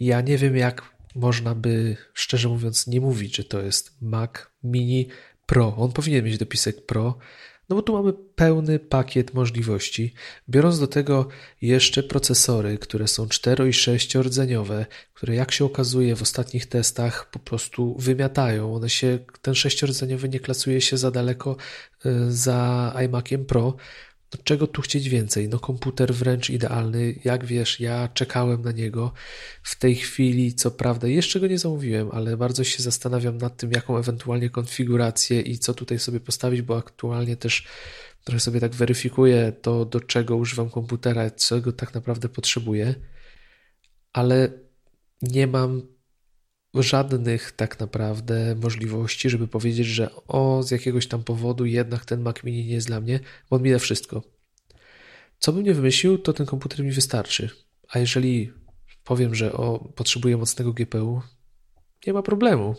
[0.00, 0.82] Ja nie wiem, jak
[1.14, 4.30] można by, szczerze mówiąc, nie mówić, że to jest Mac
[4.64, 5.08] Mini
[5.46, 5.76] Pro.
[5.76, 7.18] On powinien mieć dopisek Pro,
[7.68, 10.14] no bo tu mamy pełny pakiet możliwości.
[10.48, 11.28] Biorąc do tego
[11.62, 17.30] jeszcze procesory, które są 4 i 6 rdzeniowe, które jak się okazuje w ostatnich testach
[17.30, 18.74] po prostu wymiatają.
[18.74, 21.56] One się, ten 6 rdzeniowy nie klasuje się za daleko
[22.06, 23.76] y, za iMaciem Pro,
[24.44, 25.48] czego tu chcieć więcej?
[25.48, 27.14] No komputer wręcz idealny.
[27.24, 29.12] Jak wiesz, ja czekałem na niego
[29.62, 33.72] w tej chwili, co prawda jeszcze go nie zamówiłem, ale bardzo się zastanawiam nad tym,
[33.72, 37.66] jaką ewentualnie konfigurację i co tutaj sobie postawić, bo aktualnie też
[38.24, 42.94] trochę sobie tak weryfikuję to, do czego używam komputera, czego tak naprawdę potrzebuję,
[44.12, 44.48] ale
[45.22, 45.93] nie mam
[46.82, 52.44] żadnych tak naprawdę możliwości, żeby powiedzieć, że o, z jakiegoś tam powodu jednak ten Mac
[52.44, 54.22] Mini nie jest dla mnie, bo on mi da wszystko.
[55.38, 57.50] Co bym nie wymyślił, to ten komputer mi wystarczy.
[57.88, 58.52] A jeżeli
[59.04, 61.22] powiem, że o, potrzebuję mocnego GPU,
[62.06, 62.74] nie ma problemu.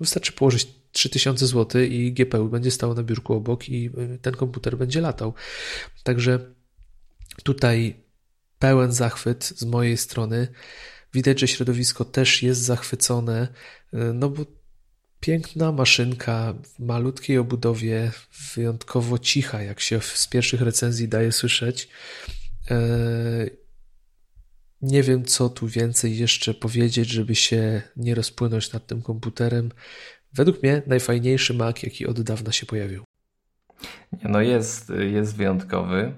[0.00, 4.78] Wystarczy położyć 3000 zł i GPU będzie stało na biurku obok i y, ten komputer
[4.78, 5.34] będzie latał.
[6.02, 6.54] Także
[7.42, 7.96] tutaj
[8.58, 10.48] pełen zachwyt z mojej strony.
[11.14, 13.48] Widać, że środowisko też jest zachwycone,
[13.92, 14.44] e, no bo
[15.20, 18.12] piękna maszynka w malutkiej obudowie,
[18.54, 21.88] wyjątkowo cicha, jak się z pierwszych recenzji daje słyszeć.
[22.70, 22.76] E,
[24.82, 29.70] nie wiem, co tu więcej jeszcze powiedzieć, żeby się nie rozpłynąć nad tym komputerem.
[30.32, 33.04] Według mnie najfajniejszy Mac, jaki od dawna się pojawił.
[34.22, 36.14] No jest, jest wyjątkowy.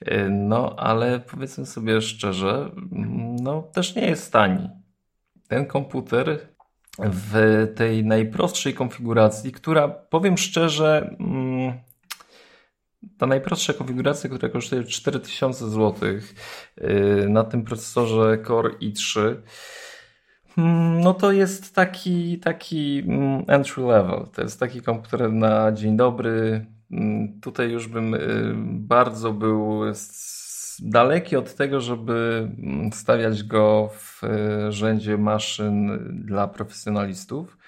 [0.00, 2.70] E, no, ale powiedzmy sobie szczerze,
[3.42, 4.68] no też nie jest tani.
[5.48, 6.54] Ten komputer
[6.98, 11.72] w tej najprostszej konfiguracji, która powiem szczerze, mm,
[13.18, 16.08] ta najprostsza konfiguracja, która kosztuje 4000 zł
[16.76, 19.36] e, na tym procesorze Core i3,
[20.58, 24.26] mm, no to jest taki, taki mm, entry level.
[24.34, 26.66] To jest taki komputer na dzień dobry,
[27.40, 29.80] tutaj już bym y, bardzo był
[30.82, 37.58] daleki od tego, żeby mm, stawiać go w y, rzędzie maszyn dla profesjonalistów.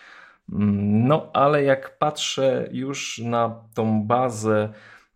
[0.52, 4.68] Mm, no, ale jak patrzę już na tą bazę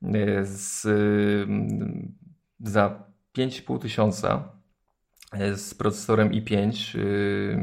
[0.03, 0.09] y,
[0.42, 0.83] z,
[2.61, 3.03] za
[3.38, 4.42] 5,5 tysiąca
[5.55, 6.99] z procesorem i5,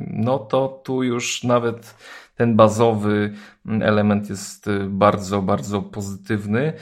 [0.07, 1.95] no to tu już nawet
[2.37, 3.33] ten bazowy
[3.81, 6.73] element jest y, bardzo, bardzo pozytywny.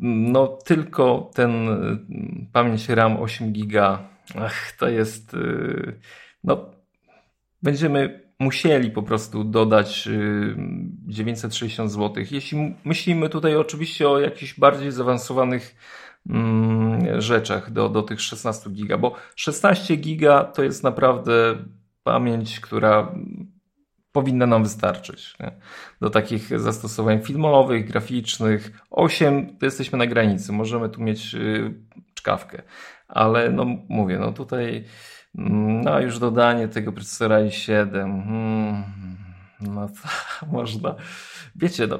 [0.00, 1.98] No tylko ten y,
[2.52, 3.98] pamięć RAM 8 GB,
[4.38, 6.00] ach, to jest, y,
[6.44, 6.70] no
[7.62, 10.08] będziemy musieli po prostu dodać
[11.06, 12.24] 960 zł.
[12.30, 15.76] Jeśli myślimy tutaj oczywiście o jakichś bardziej zaawansowanych
[16.30, 21.32] mm, rzeczach do, do tych 16 giga, bo 16 giga to jest naprawdę
[22.02, 23.14] pamięć, która
[24.12, 25.52] powinna nam wystarczyć nie?
[26.00, 28.70] do takich zastosowań filmowych, graficznych.
[28.90, 31.74] 8 to jesteśmy na granicy, możemy tu mieć yy,
[32.14, 32.62] czkawkę,
[33.08, 34.84] ale no mówię, no tutaj
[35.38, 38.84] mm, no już dodanie tego procesora i7 hmm,
[39.60, 40.96] no to można,
[41.56, 41.98] wiecie no.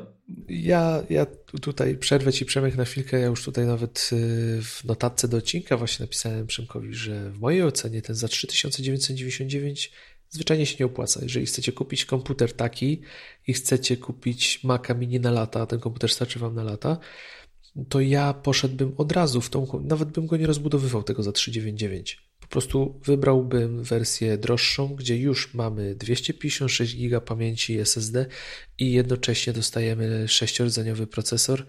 [0.49, 1.27] Ja, ja
[1.63, 5.77] tutaj przerwę Ci Przemek na chwilkę, ja już tutaj nawet y, w notatce do odcinka
[5.77, 9.93] właśnie napisałem Przemkowi, że w mojej ocenie ten za 3999
[10.31, 11.21] zwyczajnie się nie opłaca.
[11.23, 13.03] Jeżeli chcecie kupić komputer taki
[13.47, 16.99] i chcecie kupić Maca Mini na lata, a ten komputer starczy Wam na lata,
[17.89, 22.31] to ja poszedłbym od razu w tą, nawet bym go nie rozbudowywał tego za 399.
[22.41, 28.27] Po prostu wybrałbym wersję droższą, gdzie już mamy 256 GB pamięci SSD
[28.79, 31.67] i jednocześnie dostajemy 6-rdzeniowy procesor,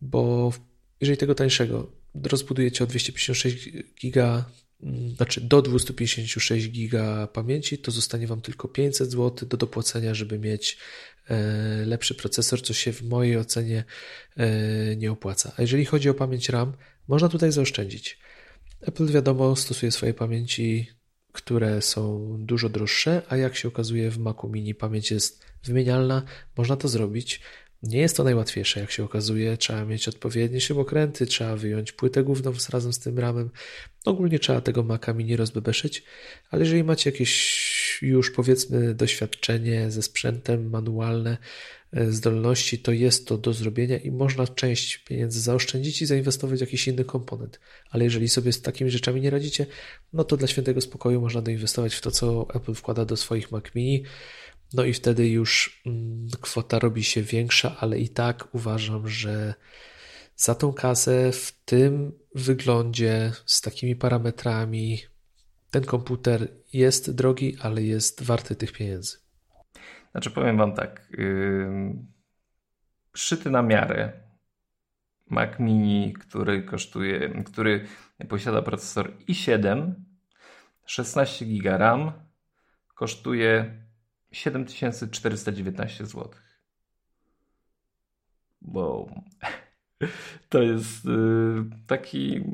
[0.00, 0.52] bo
[1.00, 3.68] jeżeli tego tańszego rozbudujecie o 256
[4.00, 4.44] giga, mm,
[5.16, 10.78] znaczy do 256 giga pamięci, to zostanie Wam tylko 500 zł do dopłacenia, żeby mieć
[11.28, 11.36] e,
[11.86, 13.84] lepszy procesor, co się w mojej ocenie
[14.36, 15.52] e, nie opłaca.
[15.56, 16.72] A jeżeli chodzi o pamięć RAM,
[17.08, 18.18] można tutaj zaoszczędzić.
[18.80, 20.88] Apple wiadomo stosuje swoje pamięci,
[21.32, 26.22] które są dużo droższe, a jak się okazuje w Macu Mini pamięć jest wymienialna,
[26.56, 27.40] można to zrobić.
[27.82, 29.56] Nie jest to najłatwiejsze, jak się okazuje.
[29.56, 33.50] Trzeba mieć odpowiednie śrubokręty, trzeba wyjąć płytę główną razem z tym ramem.
[34.04, 36.04] Ogólnie trzeba tego Maca Mini rozbebeszyć,
[36.50, 37.68] ale jeżeli macie jakieś
[38.02, 41.38] już powiedzmy doświadczenie ze sprzętem manualne,
[41.92, 46.60] e, zdolności, to jest to do zrobienia i można część pieniędzy zaoszczędzić i zainwestować w
[46.60, 47.60] jakiś inny komponent.
[47.90, 49.66] Ale jeżeli sobie z takimi rzeczami nie radzicie,
[50.12, 53.64] no to dla świętego spokoju można doinwestować w to, co Apple wkłada do swoich Mac
[53.74, 54.04] Mini.
[54.72, 59.54] No i wtedy już mm, kwota robi się większa, ale i tak uważam, że
[60.36, 64.98] za tą kasę w tym wyglądzie, z takimi parametrami,
[65.70, 69.16] ten komputer jest drogi, ale jest warty tych pieniędzy.
[70.10, 71.08] Znaczy, powiem Wam tak.
[71.10, 71.94] Yy,
[73.14, 74.12] szyty na miarę
[75.26, 77.86] Mac Mini, który kosztuje, który
[78.28, 79.92] posiada procesor i7,
[80.86, 82.12] 16 GB RAM,
[82.94, 83.82] kosztuje
[84.32, 86.30] 7419 zł.
[88.60, 89.10] Bo
[90.48, 92.44] to jest yy, taki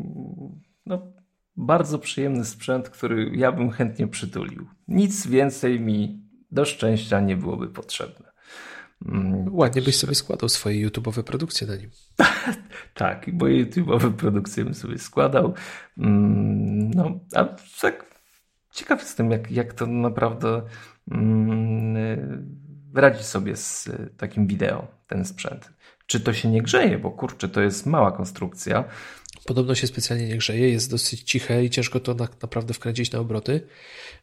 [0.86, 1.12] no,
[1.56, 4.66] bardzo przyjemny sprzęt, który ja bym chętnie przytulił.
[4.88, 8.32] Nic więcej mi do szczęścia nie byłoby potrzebne.
[9.06, 11.90] Mm, Ładnie byś sobie składał swoje YouTube'owe produkcje na nim.
[12.94, 15.54] tak, moje YouTube'owe produkcje bym sobie składał.
[15.98, 17.44] Mm, no, a
[17.80, 18.14] tak
[18.70, 20.62] ciekaw jestem, jak, jak to naprawdę
[22.94, 25.70] radzi sobie z takim wideo, ten sprzęt.
[26.06, 28.84] Czy to się nie grzeje, bo kurczę, to jest mała konstrukcja.
[29.46, 33.18] Podobno się specjalnie nie grzeje, jest dosyć ciche i ciężko to na, naprawdę wkręcić na
[33.18, 33.66] obroty,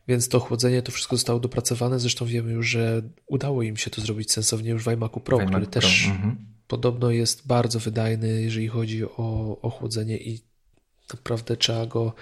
[0.07, 1.99] więc to chłodzenie, to wszystko zostało dopracowane.
[1.99, 5.61] Zresztą wiemy już, że udało im się to zrobić sensownie już w iMacu Pro, który
[5.61, 5.65] Pro.
[5.65, 6.37] też mhm.
[6.67, 10.41] podobno jest bardzo wydajny, jeżeli chodzi o, o chłodzenie i
[11.13, 12.13] naprawdę trzeba go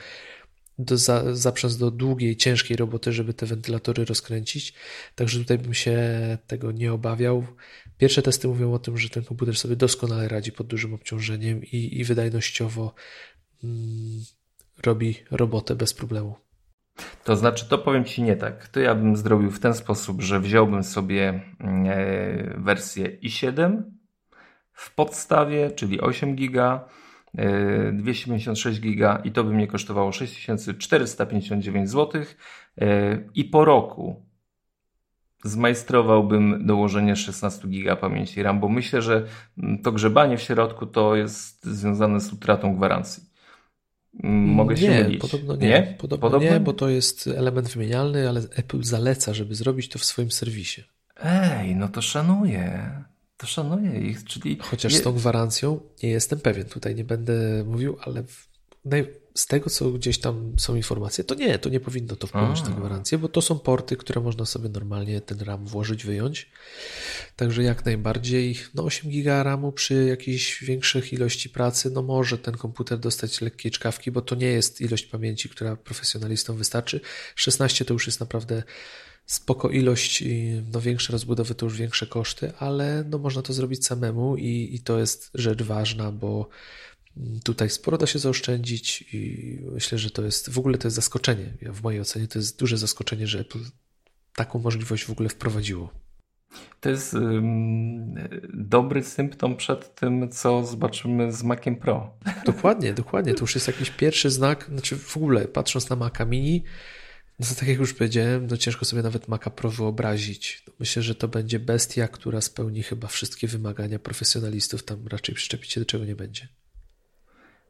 [0.79, 4.73] do, za, zaprząc do długiej, ciężkiej roboty, żeby te wentylatory rozkręcić.
[5.15, 5.97] Także tutaj bym się
[6.47, 7.45] tego nie obawiał.
[7.97, 11.99] Pierwsze testy mówią o tym, że ten komputer sobie doskonale radzi pod dużym obciążeniem i,
[11.99, 12.93] i wydajnościowo
[13.63, 14.23] mm,
[14.83, 16.35] robi robotę bez problemu.
[17.23, 18.67] To znaczy, to powiem Ci nie tak.
[18.67, 23.81] To ja bym zrobił w ten sposób, że wziąłbym sobie e, wersję i7
[24.73, 26.89] w podstawie, czyli 8 giga
[27.33, 32.21] 256 e, giga i to by mnie kosztowało 6459 zł
[32.81, 34.29] e, i po roku
[35.43, 39.25] zmajstrowałbym dołożenie 16 giga pamięci RAM, bo myślę, że
[39.83, 43.23] to grzebanie w środku to jest związane z utratą gwarancji.
[44.23, 45.21] Mogę się nie, mylić.
[45.21, 45.67] Podobno nie.
[45.67, 45.95] nie?
[45.97, 50.05] Podobno, podobno nie, bo to jest element wymienialny, ale Apple zaleca, żeby zrobić to w
[50.05, 50.83] swoim serwisie.
[51.23, 52.91] Ej, no to szanuję
[53.39, 54.57] to szanuję ich, czyli...
[54.61, 58.23] Chociaż z tą gwarancją nie jestem pewien, tutaj nie będę mówił, ale
[59.35, 62.69] z tego, co gdzieś tam są informacje, to nie, to nie powinno to wpłynąć na
[62.69, 66.51] gwarancję, bo to są porty, które można sobie normalnie ten RAM włożyć, wyjąć.
[67.35, 72.57] Także jak najbardziej, no 8 giga RAMu przy jakiejś większych ilości pracy, no może ten
[72.57, 77.01] komputer dostać lekkie czkawki, bo to nie jest ilość pamięci, która profesjonalistom wystarczy.
[77.35, 78.63] 16 to już jest naprawdę
[79.29, 80.23] spoko ilość,
[80.73, 84.79] no większe rozbudowy to już większe koszty, ale no można to zrobić samemu i, i
[84.79, 86.49] to jest rzecz ważna, bo
[87.43, 91.53] tutaj sporo da się zaoszczędzić i myślę, że to jest, w ogóle to jest zaskoczenie.
[91.61, 93.59] W mojej ocenie to jest duże zaskoczenie, że Apple
[94.35, 95.89] taką możliwość w ogóle wprowadziło.
[96.79, 98.15] To jest um,
[98.53, 102.13] dobry symptom przed tym, co zobaczymy z Maciem Pro.
[102.45, 103.33] Dokładnie, dokładnie.
[103.33, 106.63] To już jest jakiś pierwszy znak, znaczy w ogóle patrząc na Maca Mini,
[107.39, 110.63] no to tak jak już powiedziałem, no ciężko sobie nawet Maca Pro wyobrazić.
[110.79, 114.83] Myślę, że to będzie bestia, która spełni chyba wszystkie wymagania profesjonalistów.
[114.83, 116.47] Tam raczej przyczepić się do czego nie będzie.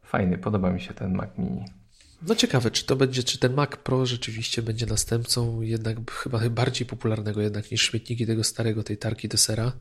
[0.04, 1.66] Fajny, podoba mi się ten Mac Mini.
[2.22, 6.88] No ciekawe, czy to będzie, czy ten Mac Pro rzeczywiście będzie następcą jednak chyba bardziej
[6.88, 9.72] popularnego jednak niż śmietniki tego starego, tej tarki do sera,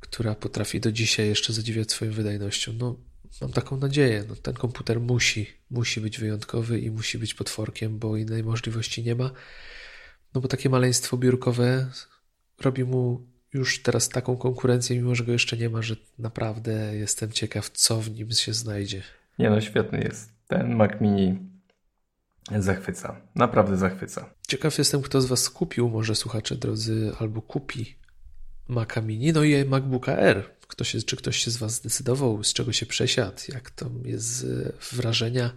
[0.00, 2.72] która potrafi do dzisiaj jeszcze zadziwiać swoją wydajnością.
[2.72, 2.96] No
[3.40, 4.24] mam taką nadzieję.
[4.28, 9.14] No, ten komputer musi, musi być wyjątkowy i musi być potworkiem, bo innej możliwości nie
[9.14, 9.30] ma.
[10.34, 11.90] No bo takie maleństwo biurkowe
[12.60, 17.32] robi mu już teraz taką konkurencję, mimo że go jeszcze nie ma, że naprawdę jestem
[17.32, 19.02] ciekaw, co w nim się znajdzie.
[19.38, 20.30] Nie no, świetny jest.
[20.48, 21.38] Ten Mac Mini
[22.58, 23.20] zachwyca.
[23.34, 24.30] Naprawdę zachwyca.
[24.48, 27.96] Ciekaw jestem, kto z Was kupił, może słuchacze drodzy, albo kupi
[28.68, 32.72] Maca Mini, no i MacBooka R, Ktoś, czy ktoś się z Was zdecydował, z czego
[32.72, 34.46] się przesiadł, jak to jest
[34.92, 35.50] wrażenia.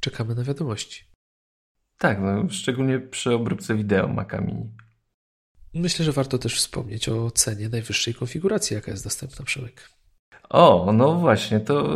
[0.00, 1.04] Czekamy na wiadomości.
[1.98, 4.70] Tak, no, szczególnie przy obróbce wideo Maca Mini.
[5.74, 9.90] Myślę, że warto też wspomnieć o cenie najwyższej konfiguracji, jaka jest dostępna, Przemek.
[10.48, 11.94] O, no właśnie, to,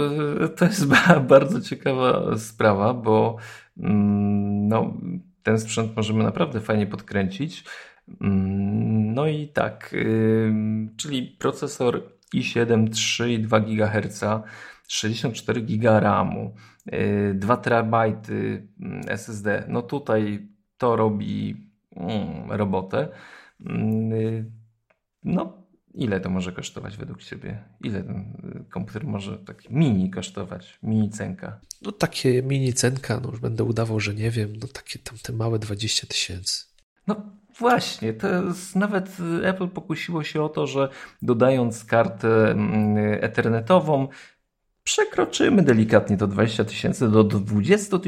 [0.56, 0.86] to jest
[1.28, 3.36] bardzo ciekawa sprawa, bo
[3.78, 4.94] mm, no,
[5.42, 7.64] ten sprzęt możemy naprawdę fajnie podkręcić.
[8.20, 9.94] Mm, no i tak,
[10.96, 12.02] czyli procesor
[12.34, 14.24] i7 3,2 GHz,
[14.88, 16.54] 64 GB RAMu,
[17.34, 17.94] 2 TB
[19.08, 19.64] SSD.
[19.68, 21.56] No tutaj to robi
[21.96, 23.08] mm, robotę.
[25.24, 25.62] No
[25.94, 27.64] Ile to może kosztować według Ciebie?
[27.80, 28.16] Ile ten
[28.66, 30.78] y, komputer może taki mini kosztować?
[30.82, 31.60] Mini cenka?
[31.82, 35.32] No takie mini cenka, no już będę udawał, że nie wiem, no takie tam te
[35.32, 36.64] małe 20 tysięcy.
[37.06, 40.88] No właśnie, to jest, nawet Apple pokusiło się o to, że
[41.22, 44.08] dodając kartę mm, ethernetową
[44.84, 47.98] przekroczymy delikatnie to 20 tysięcy do 20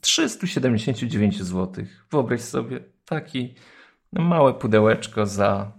[0.00, 1.84] 379 zł.
[2.10, 3.54] Wyobraź sobie taki
[4.12, 5.72] małe pudełeczko za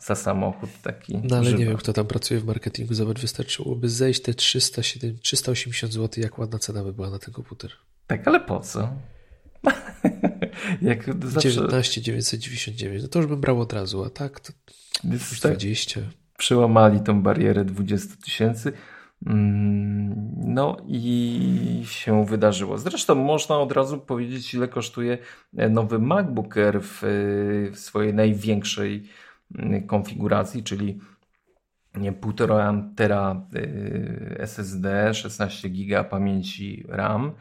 [0.00, 1.18] za samochód taki.
[1.24, 2.94] No ale nie wiem, kto tam pracuje w marketingu.
[2.94, 7.70] Zobacz, wystarczyłoby zejść te 307, 380 zł, jak ładna cena by była na ten komputer.
[8.06, 8.88] Tak, ale po co?
[10.82, 11.50] jak zawsze...
[11.50, 14.52] 19 999, no to już bym brał od razu, a tak to
[15.04, 16.00] już 20.
[16.00, 18.72] Tak, przełamali tą barierę 20 tysięcy.
[19.26, 22.78] Mm, no i się wydarzyło.
[22.78, 25.18] Zresztą można od razu powiedzieć, ile kosztuje
[25.52, 27.00] nowy MacBook Air w,
[27.72, 29.08] w swojej największej
[29.86, 31.00] konfiguracji, czyli
[31.94, 33.46] 1,5 tera
[34.38, 37.34] SSD, 16 GB pamięci RAM, mm,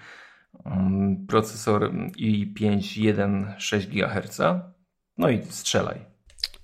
[1.28, 4.40] procesor i5 1,6 GHz.
[5.18, 6.10] No i strzelaj.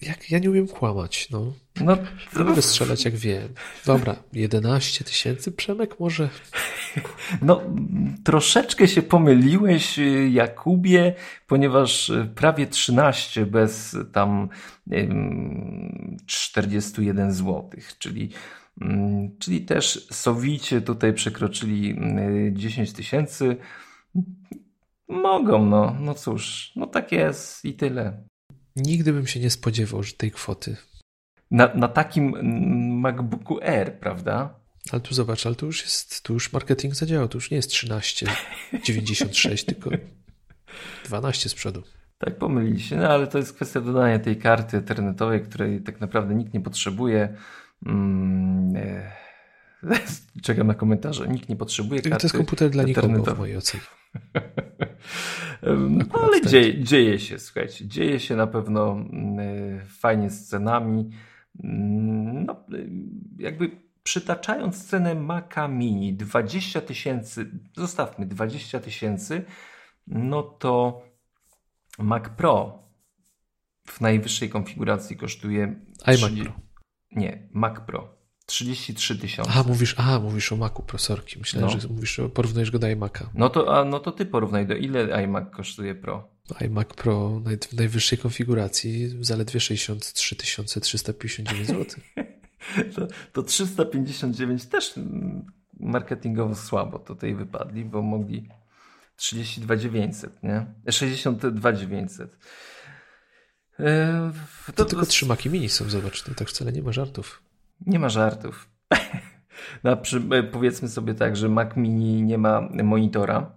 [0.01, 1.53] Jak ja nie umiem kłamać, no.
[1.81, 1.97] No,
[2.33, 2.43] to...
[2.43, 3.49] Mogę strzelać jak wiem.
[3.85, 6.29] Dobra, 11 tysięcy, Przemek, może?
[7.41, 7.61] No,
[8.23, 9.99] troszeczkę się pomyliłeś,
[10.31, 11.13] Jakubie,
[11.47, 14.49] ponieważ prawie 13 bez tam
[16.25, 17.69] 41 zł,
[17.99, 18.33] czyli mm,
[19.39, 21.95] Czyli też sowicie tutaj przekroczyli
[22.53, 23.57] 10 mm, tysięcy.
[25.07, 28.23] Mogą, no, no cóż, no tak jest i tyle.
[28.75, 30.75] Nigdy bym się nie spodziewał, że tej kwoty.
[31.51, 32.35] Na, na takim
[33.01, 34.59] MacBooku Air, prawda?
[34.91, 37.71] Ale tu zobacz, ale tu już jest, tu już marketing zadziałał, tu już nie jest
[37.71, 39.89] 13,96, tylko
[41.05, 41.83] 12 z przodu.
[42.17, 46.35] Tak, pomylili się, no ale to jest kwestia dodania tej karty internetowej, której tak naprawdę
[46.35, 47.37] nikt nie potrzebuje.
[47.83, 48.73] Hmm,
[50.43, 51.27] Czekam na komentarze.
[51.27, 53.83] Nikt nie potrzebuje karty To jest komputer dla nikogo w mojej ocenie.
[55.89, 57.87] no, ale dzieje, dzieje się, słuchajcie.
[57.87, 61.09] Dzieje się na pewno mm, fajnie z cenami.
[61.63, 62.65] Mm, no,
[63.39, 63.71] jakby
[64.03, 69.45] przytaczając cenę Maca Mini 20 tysięcy, zostawmy 20 tysięcy,
[70.07, 71.01] no to
[71.99, 72.83] Mac Pro
[73.87, 75.63] w najwyższej konfiguracji kosztuje
[76.05, 76.43] iMac 30...
[76.43, 76.64] Pro.
[77.15, 79.51] Nie, Mac Pro 33 tysiące.
[79.51, 81.39] A, mówisz, a, mówisz o Macu prosorki.
[81.39, 81.79] Myślałem, no.
[81.79, 83.25] że mówisz, porównujesz go do iMac'a.
[83.33, 86.29] No to, a, no to ty porównaj, do ile iMac kosztuje Pro?
[86.61, 90.35] iMac Pro w najwyższej konfiguracji zaledwie 63
[90.81, 91.85] 359 zł.
[92.95, 94.93] to, to 359 też
[95.79, 98.49] marketingowo słabo tutaj wypadli, bo mogli
[99.15, 100.65] 32 900, nie?
[100.89, 102.37] 62 900.
[103.79, 104.31] E,
[104.65, 107.41] to, to tylko trzy Maki Mini są, zobacz, to tak wcale nie ma żartów.
[107.85, 108.69] Nie ma żartów.
[109.83, 113.51] No, przy, e, powiedzmy sobie tak, że Mac Mini nie ma monitora,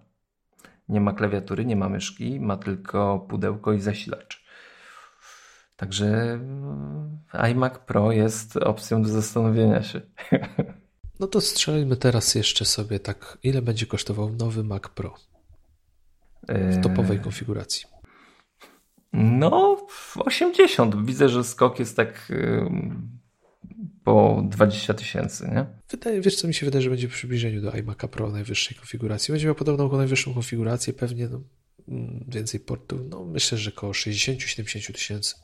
[0.89, 4.43] nie ma klawiatury, nie ma myszki, ma tylko pudełko i zasilacz.
[5.75, 6.39] Także
[7.33, 10.01] e, iMac Pro jest opcją do zastanowienia się.
[11.19, 15.15] No to strzelmy teraz jeszcze sobie tak, ile będzie kosztował nowy Mac Pro
[16.47, 17.85] w topowej konfiguracji.
[19.13, 21.05] No, 80.
[21.05, 22.31] Widzę, że skok jest tak
[24.03, 25.65] po 20 tysięcy, nie?
[25.89, 29.31] Wydaje, wiesz co mi się wydaje, że będzie w przybliżeniu do iMac'a Pro najwyższej konfiguracji.
[29.31, 31.41] Będzie miał podobną najwyższą konfigurację, pewnie no,
[31.87, 33.01] mm, więcej portów.
[33.09, 35.35] No, myślę, że około 60-70 tysięcy.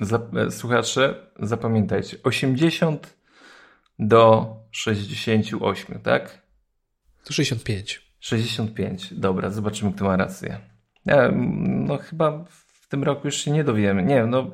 [0.00, 3.16] E, słuchacze, zapamiętajcie, 80
[3.98, 6.42] do 68, tak?
[7.24, 8.02] To 65.
[8.20, 10.60] 65, dobra, zobaczymy, kto ma rację.
[11.06, 12.44] Ja, no chyba
[12.92, 14.02] tym roku już się nie dowiemy.
[14.02, 14.50] Nie, no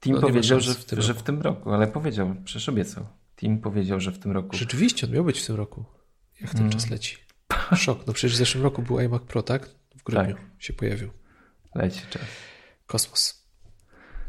[0.00, 3.06] Tim no, powiedział, że w, w że w tym roku, ale powiedział, przecież obiecał.
[3.36, 4.56] Tim powiedział, że w tym roku.
[4.56, 5.84] Rzeczywiście, on miał być w tym roku.
[6.40, 6.72] Jak ten mm.
[6.72, 7.16] czas leci.
[7.74, 8.06] Szok.
[8.06, 9.68] No przecież w zeszłym roku był iMac Pro, tak?
[9.96, 10.44] W grudniu tak.
[10.58, 11.10] się pojawił.
[11.74, 12.22] Leci czas.
[12.86, 13.46] Kosmos.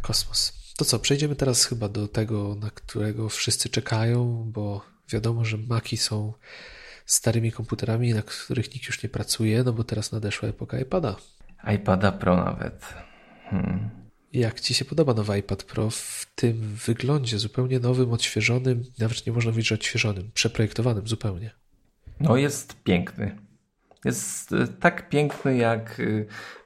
[0.02, 0.54] Kosmos.
[0.78, 5.98] To co, przejdziemy teraz chyba do tego, na którego wszyscy czekają, bo wiadomo, że Maki
[5.98, 6.34] są
[7.06, 11.16] starymi komputerami, na których nikt już nie pracuje, no bo teraz nadeszła epoka iPada.
[11.76, 13.07] iPada Pro nawet.
[13.50, 13.90] Hmm.
[14.34, 19.34] Jak Ci się podoba nowy iPad Pro w tym wyglądzie zupełnie nowym, odświeżonym, nawet nie
[19.34, 21.52] można mówić, że odświeżonym, przeprojektowanym zupełnie?
[22.20, 23.38] No jest piękny.
[24.06, 26.04] Jest e, tak piękny, jak e,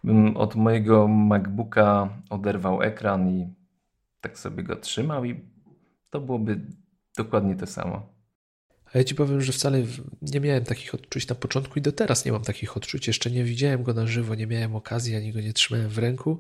[0.04, 3.54] bym od mojego MacBooka oderwał ekran i
[4.22, 5.42] tak sobie go trzymał i
[6.10, 6.62] to byłoby
[7.18, 8.11] dokładnie to samo.
[8.94, 9.84] A ja ci powiem, że wcale
[10.22, 13.08] nie miałem takich odczuć na początku i do teraz nie mam takich odczuć.
[13.08, 16.40] Jeszcze nie widziałem go na żywo, nie miałem okazji, ani go nie trzymałem w ręku,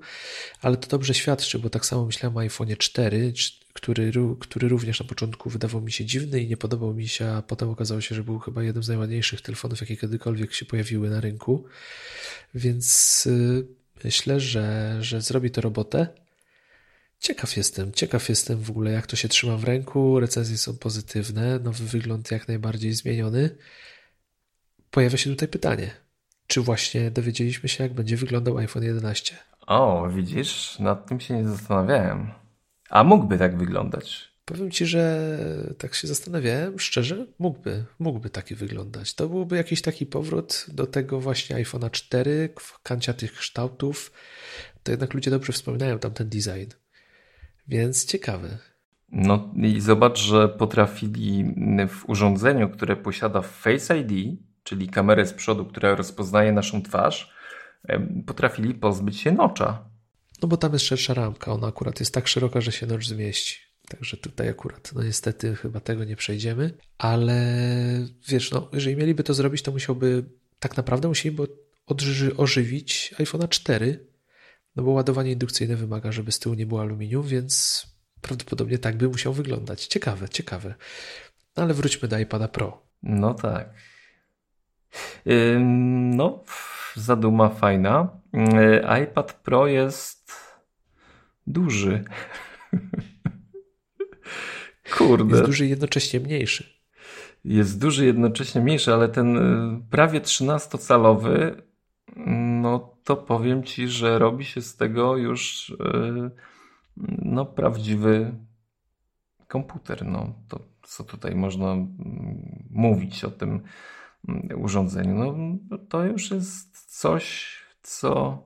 [0.61, 3.33] ale to dobrze świadczy, bo tak samo myślałem o iPhone 4,
[3.73, 7.41] który, który również na początku wydawał mi się dziwny i nie podobał mi się, a
[7.41, 11.21] potem okazało się, że był chyba jednym z najładniejszych telefonów, jakie kiedykolwiek się pojawiły na
[11.21, 11.65] rynku.
[12.55, 13.65] Więc y,
[14.03, 16.07] myślę, że, że zrobi to robotę.
[17.21, 20.19] Ciekaw jestem, ciekaw jestem w ogóle, jak to się trzyma w ręku.
[20.19, 23.57] Recenzje są pozytywne, nowy wygląd jak najbardziej zmieniony.
[24.91, 25.91] Pojawia się tutaj pytanie,
[26.47, 29.35] czy właśnie dowiedzieliśmy się, jak będzie wyglądał iPhone 11?
[29.67, 32.31] O, widzisz, nad tym się nie zastanawiałem.
[32.89, 34.31] A mógłby tak wyglądać.
[34.45, 35.37] Powiem ci, że
[35.77, 39.13] tak się zastanawiałem, szczerze, mógłby, mógłby taki wyglądać.
[39.13, 42.49] To byłby jakiś taki powrót do tego właśnie iPhone'a 4,
[42.83, 44.11] kancia tych kształtów.
[44.83, 46.80] To jednak ludzie dobrze wspominają tam ten design.
[47.67, 48.57] Więc ciekawe.
[49.11, 51.45] No i zobacz, że potrafili
[51.89, 57.33] w urządzeniu, które posiada Face ID, czyli kamerę z przodu, która rozpoznaje naszą twarz,
[58.25, 59.85] potrafili pozbyć się nocza.
[60.41, 63.59] No bo tam jest szersza ramka, ona akurat jest tak szeroka, że się nocz zmieści.
[63.87, 67.37] Także tutaj akurat, no niestety chyba tego nie przejdziemy, ale
[68.27, 70.23] wiesz, no jeżeli mieliby to zrobić, to musiałby,
[70.59, 71.47] tak naprawdę musieliby
[72.37, 74.05] ożywić iPhone'a 4
[74.75, 77.85] no bo ładowanie indukcyjne wymaga, żeby z tyłu nie było aluminium, więc
[78.21, 79.85] prawdopodobnie tak by musiał wyglądać.
[79.85, 80.75] Ciekawe, ciekawe.
[81.57, 82.81] No ale wróćmy do iPada Pro.
[83.03, 83.73] No tak.
[86.15, 86.43] No,
[86.95, 88.09] zaduma fajna.
[88.33, 90.33] Yy, iPad Pro jest
[91.47, 92.03] duży.
[94.97, 95.35] Kurde.
[95.35, 96.81] Jest duży i jednocześnie mniejszy.
[97.45, 101.61] Jest duży, jednocześnie mniejszy, ale ten y, prawie 13-calowy
[102.71, 106.29] no to powiem Ci, że robi się z tego już e,
[107.21, 108.35] no, prawdziwy
[109.47, 110.05] komputer.
[110.05, 113.61] No, to co tutaj można mm, mówić o tym
[114.27, 115.15] mm, urządzeniu?
[115.15, 118.43] No, to już jest coś, co.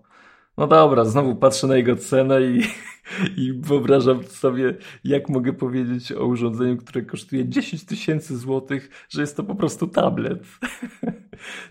[0.57, 2.61] No dobra, znowu patrzę na jego cenę i
[3.37, 9.37] i wyobrażam sobie, jak mogę powiedzieć o urządzeniu, które kosztuje 10 tysięcy złotych, że jest
[9.37, 10.39] to po prostu tablet.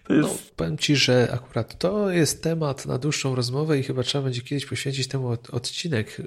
[0.05, 0.29] To jest...
[0.29, 4.41] No, powiem Ci, że akurat to jest temat na dłuższą rozmowę i chyba trzeba będzie
[4.41, 6.25] kiedyś poświęcić temu odcinek y,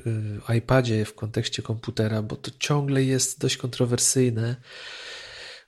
[0.48, 4.56] o iPadzie w kontekście komputera, bo to ciągle jest dość kontrowersyjne.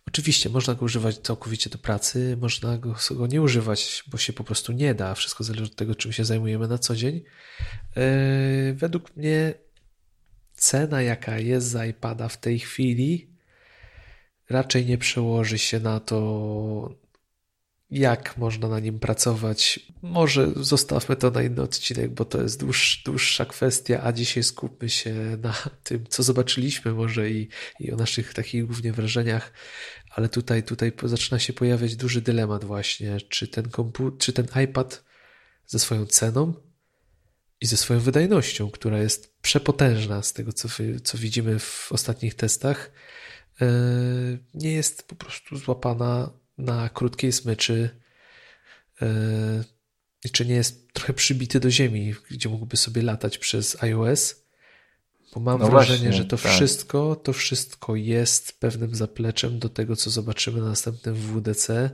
[0.09, 4.43] Oczywiście można go używać całkowicie do pracy, można go, go, nie używać, bo się po
[4.43, 5.15] prostu nie da.
[5.15, 7.23] Wszystko zależy od tego, czym się zajmujemy na co dzień.
[7.95, 9.53] Yy, według mnie
[10.53, 13.29] cena, jaka jest za iPada w tej chwili,
[14.49, 16.99] raczej nie przełoży się na to,
[17.91, 19.79] jak można na nim pracować.
[20.01, 24.89] Może zostawmy to na inny odcinek, bo to jest dłuż, dłuższa kwestia, a dzisiaj skupmy
[24.89, 25.53] się na
[25.83, 27.49] tym, co zobaczyliśmy może i,
[27.79, 29.53] i o naszych takich głównie wrażeniach.
[30.19, 35.03] Ale tutaj, tutaj zaczyna się pojawiać duży dylemat właśnie, czy ten, kompu- czy ten iPad
[35.67, 36.53] ze swoją ceną
[37.61, 40.67] i ze swoją wydajnością, która jest przepotężna z tego, co,
[41.03, 42.91] co widzimy w ostatnich testach,
[43.61, 43.67] e,
[44.53, 47.89] nie jest po prostu złapana na krótkiej smyczy
[49.01, 49.63] e,
[50.31, 54.38] czy nie jest trochę przybity do ziemi, gdzie mógłby sobie latać przez iOS.
[55.33, 56.51] Bo mam no wrażenie, właśnie, że to tak.
[56.51, 61.89] wszystko, to wszystko jest pewnym zapleczem do tego, co zobaczymy na następnym WDC,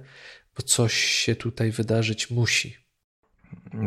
[0.57, 2.75] bo coś się tutaj wydarzyć musi.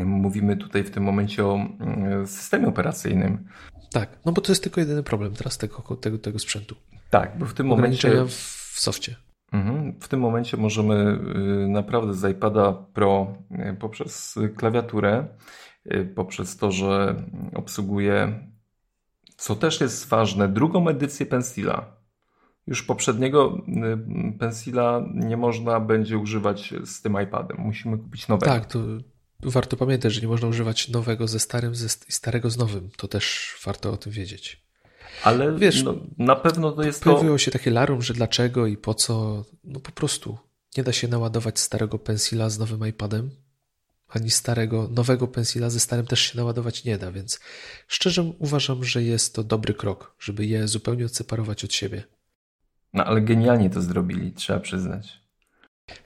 [0.04, 3.48] Mówimy tutaj w tym momencie o mm, systemie operacyjnym.
[3.92, 6.76] Tak, no bo to jest tylko jedyny problem teraz tego, tego, tego sprzętu.
[7.10, 8.24] Tak, bo w tym momencie.
[8.28, 9.16] w softie.
[9.52, 10.00] Mhm.
[10.00, 11.18] W tym momencie możemy
[11.64, 15.26] y, naprawdę z iPada Pro y, poprzez klawiaturę,
[15.86, 17.22] y, poprzez to, że
[17.54, 18.48] obsługuje,
[19.38, 21.96] co też jest ważne, drugą edycję Pencila.
[22.66, 23.62] Już poprzedniego
[24.38, 27.56] Pencila nie można będzie używać z tym iPadem.
[27.60, 28.52] Musimy kupić nowego.
[28.52, 28.78] Tak, to
[29.42, 31.72] warto pamiętać, że nie można używać nowego ze starym
[32.08, 32.90] i starego z nowym.
[32.96, 34.68] To też warto o tym wiedzieć.
[35.24, 37.38] Ale wiesz, no, na pewno to jest pojawiło to...
[37.38, 39.44] się takie larum, że dlaczego i po co.
[39.64, 40.38] No po prostu
[40.76, 43.30] nie da się naładować starego pensila z nowym iPadem.
[44.08, 47.40] Ani starego, nowego pensila ze starym też się naładować nie da, więc
[47.88, 52.04] szczerze uważam, że jest to dobry krok, żeby je zupełnie odseparować od siebie.
[52.92, 55.20] No ale genialnie to zrobili, trzeba przyznać.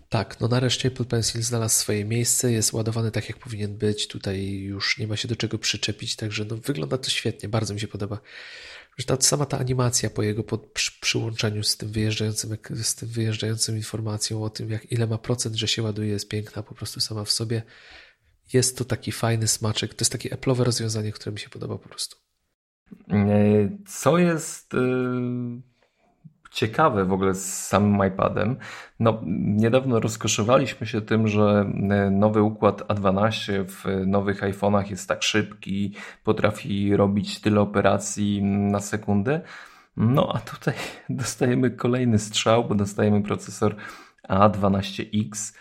[0.08, 4.52] Tak, no nareszcie Apple Pencil znalazł swoje miejsce, jest ładowany tak jak powinien być, tutaj
[4.52, 7.88] już nie ma się do czego przyczepić, także no wygląda to świetnie, bardzo mi się
[7.88, 8.20] podoba.
[8.96, 13.08] Że ta, sama ta animacja po jego pod, przy, przyłączeniu z tym wyjeżdżającym, z tym
[13.08, 17.00] wyjeżdżającym informacją o tym, jak ile ma procent, że się ładuje, jest piękna po prostu
[17.00, 17.62] sama w sobie.
[18.52, 21.88] Jest to taki fajny smaczek, to jest takie Apple'owe rozwiązanie, które mi się podoba po
[21.88, 22.16] prostu.
[23.10, 24.72] E, co jest...
[24.72, 25.71] Yy
[26.52, 28.56] ciekawe w ogóle z samym iPadem.
[29.00, 35.22] No, niedawno rozkoszowaliśmy się tym, że e, nowy układ A12 w nowych iPhone'ach jest tak
[35.22, 35.94] szybki,
[36.24, 39.40] potrafi robić tyle operacji na sekundę.
[39.96, 40.74] No a tutaj
[41.08, 43.76] dostajemy kolejny strzał, bo dostajemy procesor
[44.28, 45.56] A12X,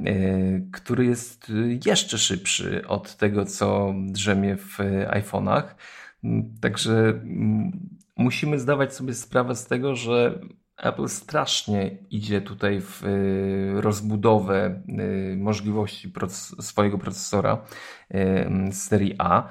[0.00, 0.14] e,
[0.72, 1.52] który jest
[1.86, 4.78] jeszcze szybszy od tego, co drzemie w
[5.08, 5.62] iPhone'ach.
[6.60, 7.20] Także
[8.16, 10.40] musimy zdawać sobie sprawę z tego, że
[10.76, 14.82] Apple strasznie idzie tutaj w y, rozbudowę
[15.32, 16.12] y, możliwości
[16.60, 17.58] swojego procesora
[18.14, 19.48] y, z serii A.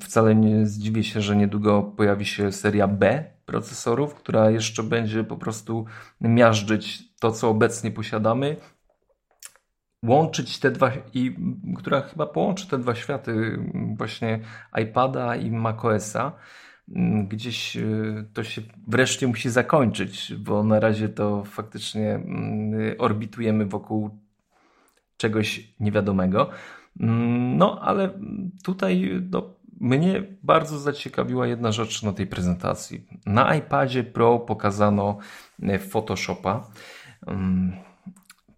[0.00, 5.36] Wcale nie zdziwię się, że niedługo pojawi się seria B procesorów, która jeszcze będzie po
[5.36, 5.84] prostu
[6.20, 8.56] miażdżyć to, co obecnie posiadamy,
[10.04, 11.36] łączyć te dwa i
[11.78, 13.58] która chyba połączy te dwa światy
[13.96, 14.40] właśnie
[14.82, 16.32] iPada i macOSa.
[16.90, 23.66] Mm, gdzieś y, to się wreszcie musi zakończyć, bo na razie to faktycznie mm, orbitujemy
[23.66, 24.10] wokół
[25.16, 26.50] czegoś niewiadomego.
[27.00, 28.10] Mm, no, ale
[28.64, 33.06] tutaj no, mnie bardzo zaciekawiła jedna rzecz na tej prezentacji.
[33.26, 35.18] Na iPadzie Pro pokazano
[35.62, 36.70] e, Photoshopa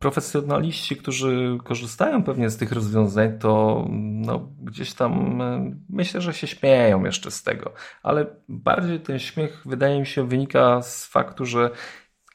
[0.02, 6.46] profesjonaliści, którzy korzystają pewnie z tych rozwiązań, to no, gdzieś tam e, myślę, że się
[6.46, 7.72] śmieją jeszcze z tego,
[8.02, 11.70] ale bardziej ten śmiech wydaje mi się wynika z faktu, że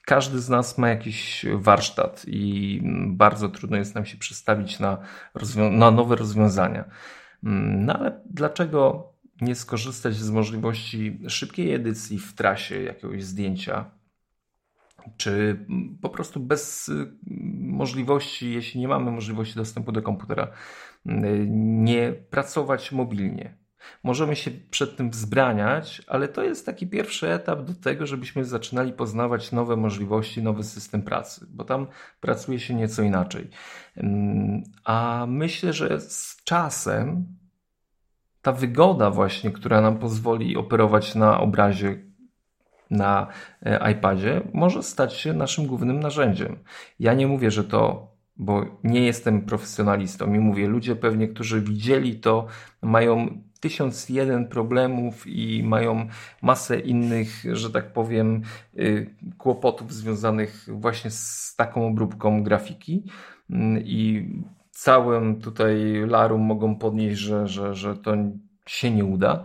[0.05, 4.97] każdy z nas ma jakiś warsztat i bardzo trudno jest nam się przestawić na,
[5.71, 6.85] na nowe rozwiązania.
[7.43, 9.09] Mm, no ale dlaczego
[9.41, 13.96] nie skorzystać z możliwości szybkiej edycji w trasie jakiegoś zdjęcia,
[15.17, 15.65] czy
[16.01, 17.11] po prostu bez y,
[17.59, 20.47] możliwości, jeśli nie mamy możliwości dostępu do komputera,
[21.05, 23.57] y, nie pracować mobilnie.
[24.03, 28.93] Możemy się przed tym wzbraniać, ale to jest taki pierwszy etap do tego, żebyśmy zaczynali
[28.93, 31.87] poznawać nowe możliwości, nowy system pracy, bo tam
[32.21, 33.49] pracuje się nieco inaczej.
[34.83, 37.25] A myślę, że z czasem
[38.41, 42.06] ta wygoda właśnie, która nam pozwoli operować na obrazie
[42.89, 43.27] na
[43.65, 46.59] e, iPadzie może stać się naszym głównym narzędziem.
[46.99, 52.19] Ja nie mówię, że to, bo nie jestem profesjonalistą i mówię, ludzie pewnie, którzy widzieli
[52.19, 52.45] to,
[52.81, 56.07] mają tysiąc jeden problemów i mają
[56.41, 58.41] masę innych, że tak powiem,
[58.79, 63.03] y, kłopotów związanych właśnie z taką obróbką grafiki
[63.49, 64.29] mm, i
[64.71, 65.75] całym tutaj
[66.07, 68.15] larum mogą podnieść, że, że, że to
[68.65, 69.43] się nie uda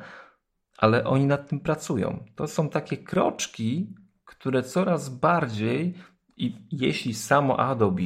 [0.82, 2.24] ale oni nad tym pracują.
[2.34, 5.94] To są takie kroczki, które coraz bardziej,
[6.36, 8.02] i jeśli samo Adobe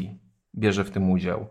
[0.54, 1.46] bierze w tym udział,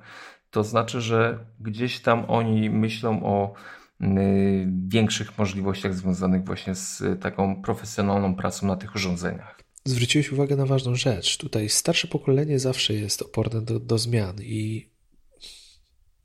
[0.51, 3.53] to znaczy, że gdzieś tam oni myślą o
[4.01, 9.59] y, większych możliwościach związanych właśnie z taką profesjonalną pracą na tych urządzeniach.
[9.85, 11.37] Zwróciłeś uwagę na ważną rzecz.
[11.37, 14.89] Tutaj starsze pokolenie zawsze jest oporne do, do zmian i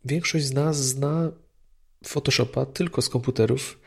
[0.05, 1.33] większość z nas zna
[2.05, 3.81] Photoshopa tylko z komputerów,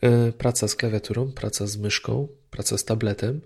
[0.00, 3.40] e, praca z klawiaturą, praca z myszką, praca z tabletem.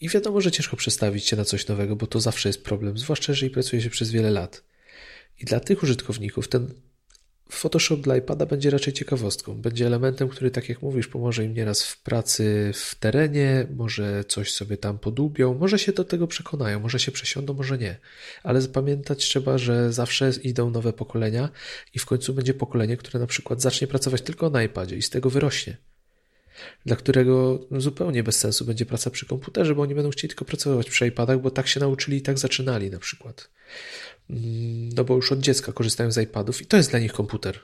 [0.00, 3.32] I wiadomo, że ciężko przestawić się na coś nowego, bo to zawsze jest problem, zwłaszcza
[3.32, 4.64] jeżeli pracuje się przez wiele lat.
[5.40, 6.74] I dla tych użytkowników ten
[7.50, 9.54] Photoshop dla iPada będzie raczej ciekawostką.
[9.54, 14.52] Będzie elementem, który, tak jak mówisz, pomoże im nieraz w pracy w terenie, może coś
[14.52, 17.96] sobie tam podubią, może się do tego przekonają, może się przesiądą, może nie.
[18.42, 21.48] Ale zapamiętać trzeba, że zawsze idą nowe pokolenia
[21.94, 25.10] i w końcu będzie pokolenie, które na przykład zacznie pracować tylko na iPadzie i z
[25.10, 25.76] tego wyrośnie.
[26.86, 30.90] Dla którego zupełnie bez sensu będzie praca przy komputerze, bo oni będą chcieli tylko pracować
[30.90, 33.50] przy iPadach, bo tak się nauczyli i tak zaczynali na przykład.
[34.30, 37.60] Mm, no bo już od dziecka korzystają z iPadów i to jest dla nich komputer.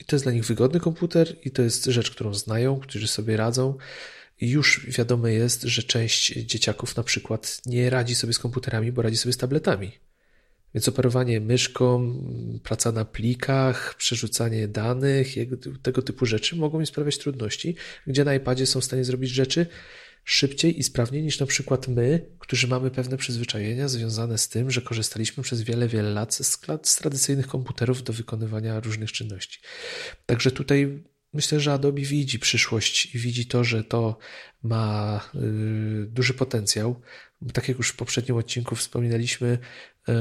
[0.00, 3.36] I to jest dla nich wygodny komputer i to jest rzecz, którą znają, którzy sobie
[3.36, 3.76] radzą.
[4.40, 9.02] I już wiadome jest, że część dzieciaków na przykład nie radzi sobie z komputerami, bo
[9.02, 9.92] radzi sobie z tabletami.
[10.76, 12.14] Więc operowanie myszką,
[12.62, 15.34] praca na plikach, przerzucanie danych,
[15.82, 19.66] tego typu rzeczy mogą im sprawiać trudności, gdzie na iPadzie są w stanie zrobić rzeczy,
[20.24, 24.82] szybciej i sprawniej niż na przykład my, którzy mamy pewne przyzwyczajenia związane z tym, że
[24.82, 29.60] korzystaliśmy przez wiele, wiele lat z, z tradycyjnych komputerów do wykonywania różnych czynności.
[30.26, 31.02] Także tutaj
[31.32, 34.18] myślę, że Adobe widzi przyszłość i widzi to, że to
[34.62, 37.00] ma y, duży potencjał.
[37.52, 39.58] Tak jak już w poprzednim odcinku wspominaliśmy,
[40.08, 40.12] y,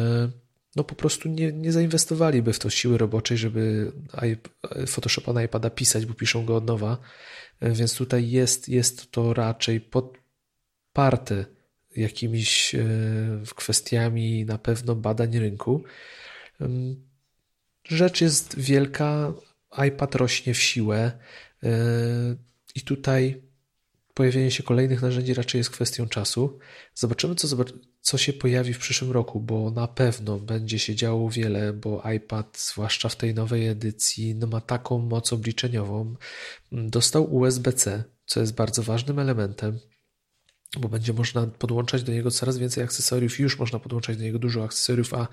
[0.75, 3.91] no po prostu nie, nie zainwestowaliby w to siły roboczej, żeby
[4.87, 6.97] Photoshopa na iPada pisać, bo piszą go od nowa.
[7.63, 11.45] Y, więc tutaj jest, jest to raczej podparte
[11.95, 12.75] jakimiś
[13.55, 15.83] kwestiami na pewno badań rynku.
[17.87, 19.33] Rzecz jest wielka,
[19.87, 21.11] iPad rośnie w siłę
[21.61, 21.69] yy,
[22.75, 23.41] i tutaj
[24.15, 26.59] pojawienie się kolejnych narzędzi raczej jest kwestią czasu.
[26.93, 27.47] Zobaczymy, co,
[28.01, 32.57] co się pojawi w przyszłym roku, bo na pewno będzie się działo wiele, bo iPad,
[32.59, 36.15] zwłaszcza w tej nowej edycji, no ma taką moc obliczeniową.
[36.71, 39.79] Dostał USB-C, co jest bardzo ważnym elementem
[40.79, 43.39] bo będzie można podłączać do niego coraz więcej akcesoriów.
[43.39, 45.27] Już można podłączać do niego dużo akcesoriów, a,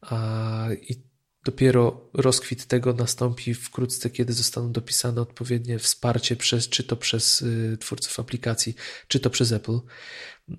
[0.00, 1.02] a i
[1.46, 7.76] Dopiero rozkwit tego nastąpi wkrótce, kiedy zostaną dopisane odpowiednie wsparcie przez, czy to przez y,
[7.80, 8.74] twórców aplikacji,
[9.08, 9.78] czy to przez Apple.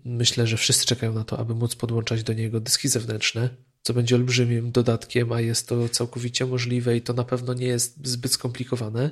[0.06, 3.50] Myślę, że wszyscy czekają na to, aby móc podłączać do niego dyski zewnętrzne,
[3.82, 8.08] co będzie olbrzymim dodatkiem, a jest to całkowicie możliwe i to na pewno nie jest
[8.08, 9.12] zbyt skomplikowane.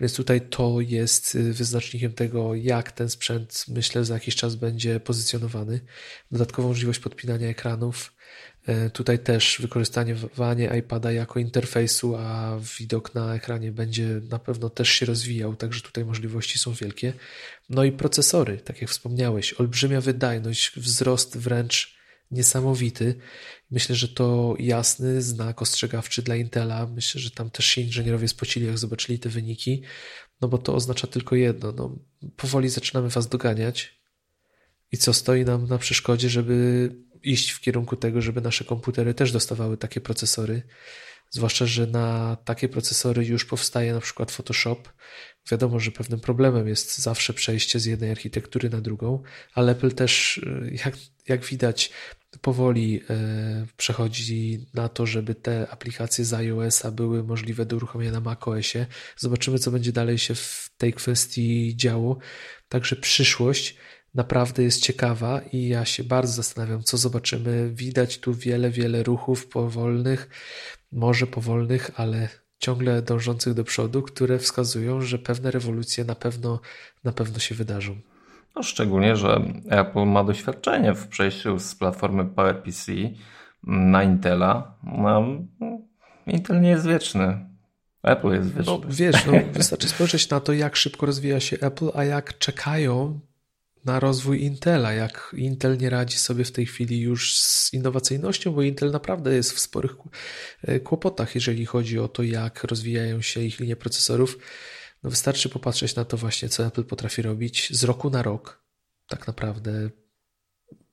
[0.00, 5.00] Więc tutaj to jest y, wyznacznikiem tego, jak ten sprzęt, myślę, za jakiś czas będzie
[5.00, 5.80] pozycjonowany.
[6.30, 8.12] Dodatkową możliwość podpinania ekranów,
[8.92, 15.06] tutaj też wykorzystywanie iPada jako interfejsu, a widok na ekranie będzie na pewno też się
[15.06, 17.12] rozwijał, także tutaj możliwości są wielkie.
[17.68, 23.14] No i procesory, tak jak wspomniałeś, olbrzymia wydajność, wzrost wręcz niesamowity.
[23.70, 26.86] Myślę, że to jasny znak ostrzegawczy dla Intela.
[26.86, 29.82] Myślę, że tam też się inżynierowie spocili, jak zobaczyli te wyniki,
[30.40, 31.72] no bo to oznacza tylko jedno.
[31.72, 31.98] No,
[32.36, 34.02] powoli zaczynamy Was doganiać.
[34.92, 36.90] I co stoi nam na przeszkodzie, żeby
[37.24, 40.62] iść w kierunku tego, żeby nasze komputery też dostawały takie procesory.
[41.30, 44.88] Zwłaszcza, że na takie procesory już powstaje na przykład Photoshop.
[45.50, 49.22] Wiadomo, że pewnym problemem jest zawsze przejście z jednej architektury na drugą,
[49.54, 50.96] ale Apple też, y, jak,
[51.28, 51.90] jak widać,
[52.40, 58.20] powoli e, przechodzi na to, żeby te aplikacje z iOS-a były możliwe do uruchomienia na
[58.20, 58.86] macOSie.
[59.16, 62.18] Zobaczymy, co będzie dalej się w tej kwestii działo.
[62.68, 63.76] Także przyszłość
[64.14, 67.70] naprawdę jest ciekawa i ja się bardzo zastanawiam, co zobaczymy.
[67.74, 70.28] Widać tu wiele, wiele ruchów powolnych,
[70.92, 76.60] może powolnych, ale ciągle dążących do przodu, które wskazują, że pewne rewolucje na pewno,
[77.04, 77.96] na pewno się wydarzą.
[78.56, 82.92] No, szczególnie, że Apple ma doświadczenie w przejściu z platformy PowerPC
[83.62, 84.78] na Intela.
[84.84, 85.24] No,
[86.26, 87.46] Intel nie jest wieczny.
[88.02, 88.72] Apple jest wieczny.
[88.72, 93.20] No, wiesz, no, wystarczy spojrzeć na to, jak szybko rozwija się Apple, a jak czekają
[93.84, 98.62] na rozwój Intela, jak Intel nie radzi sobie w tej chwili już z innowacyjnością, bo
[98.62, 99.96] Intel naprawdę jest w sporych
[100.62, 104.38] e, kłopotach, jeżeli chodzi o to, jak rozwijają się ich linie procesorów.
[105.02, 108.62] No wystarczy popatrzeć na to właśnie, co Apple potrafi robić z roku na rok.
[109.08, 109.90] Tak naprawdę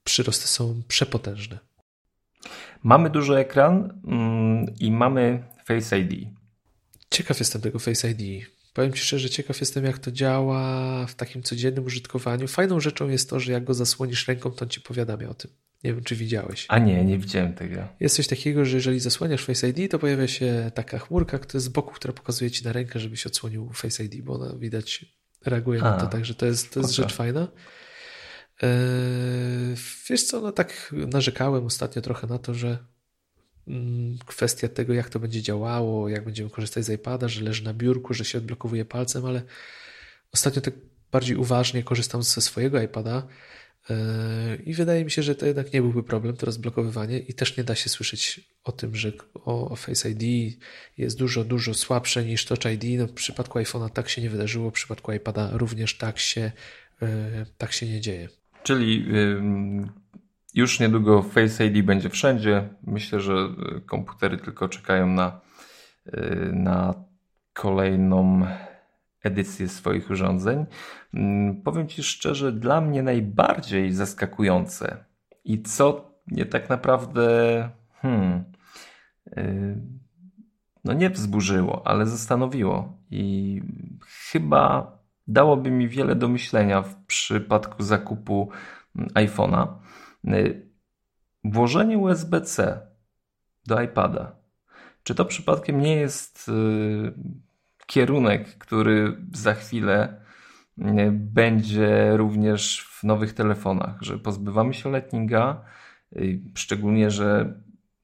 [0.04, 1.60] przyrosty są przepotężne.
[2.84, 6.28] Mamy duży ekran mm, i mamy Face ID.
[7.12, 8.50] Ciekaw jestem tego Face ID.
[8.74, 12.48] Powiem Ci szczerze, ciekaw jestem, jak to działa w takim codziennym użytkowaniu.
[12.48, 15.52] Fajną rzeczą jest to, że jak go zasłonisz ręką, to on Ci powiadamia o tym.
[15.84, 16.66] Nie wiem, czy widziałeś.
[16.70, 17.88] A nie, nie widziałem tego.
[18.00, 21.66] Jest coś takiego, że jeżeli zasłaniasz Face ID, to pojawia się taka chmurka, która jest
[21.66, 25.06] z boku, która pokazuje Ci na rękę, żebyś odsłonił Face ID, bo ona widać
[25.46, 27.48] reaguje A, na to, także to jest, to jest rzecz fajna.
[28.62, 29.76] Eee,
[30.10, 32.78] wiesz co, no tak narzekałem ostatnio trochę na to, że
[34.26, 38.14] kwestia tego, jak to będzie działało, jak będziemy korzystać z iPada, że leży na biurku,
[38.14, 39.42] że się odblokowuje palcem, ale
[40.32, 40.74] ostatnio tak
[41.12, 43.28] bardziej uważnie korzystam ze swojego iPada
[43.90, 43.96] yy,
[44.66, 47.64] i wydaje mi się, że to jednak nie byłby problem, to rozblokowywanie i też nie
[47.64, 50.54] da się słyszeć o tym, że o Face ID
[50.98, 53.00] jest dużo, dużo słabsze niż Touch ID.
[53.00, 56.52] No, w przypadku iPhone'a tak się nie wydarzyło, w przypadku iPada również tak się,
[57.02, 57.08] yy,
[57.58, 58.30] tak się nie dzieje.
[58.64, 59.06] Czyli
[60.60, 62.70] już niedługo Face ID będzie wszędzie.
[62.84, 65.42] Myślę, że e, komputery tylko czekają na,
[66.06, 66.94] e, na
[67.54, 68.48] kolejną
[69.24, 70.66] edycję swoich urządzeń.
[71.14, 75.06] Mm, powiem Ci szczerze, dla mnie najbardziej zaskakujące
[75.44, 77.30] i co mnie tak naprawdę
[77.94, 78.44] hmm,
[79.38, 79.76] e,
[80.84, 83.62] no nie wzburzyło, ale zastanowiło i
[84.32, 84.92] chyba
[85.28, 88.50] dałoby mi wiele do myślenia w przypadku zakupu
[88.96, 89.68] mm, iPhone'a.
[90.28, 90.70] Y,
[91.44, 92.82] włożenie USB-C
[93.68, 94.36] do iPada.
[95.04, 97.14] Czy to przypadkiem nie jest y,
[97.86, 100.22] kierunek, który za chwilę
[101.12, 105.66] będzie również w nowych telefonach, że pozbywamy się Lightninga,
[106.56, 107.54] szczególnie, że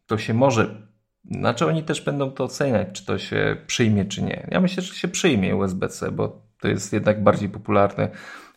[0.05, 0.85] to się może
[1.31, 4.47] znaczy oni też będą to oceniać, czy to się przyjmie, czy nie.
[4.51, 8.09] Ja myślę, że się przyjmie USB-C, bo to jest jednak bardziej popularne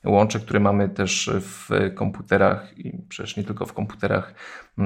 [0.05, 4.35] łącze, które mamy też w komputerach i przecież nie tylko w komputerach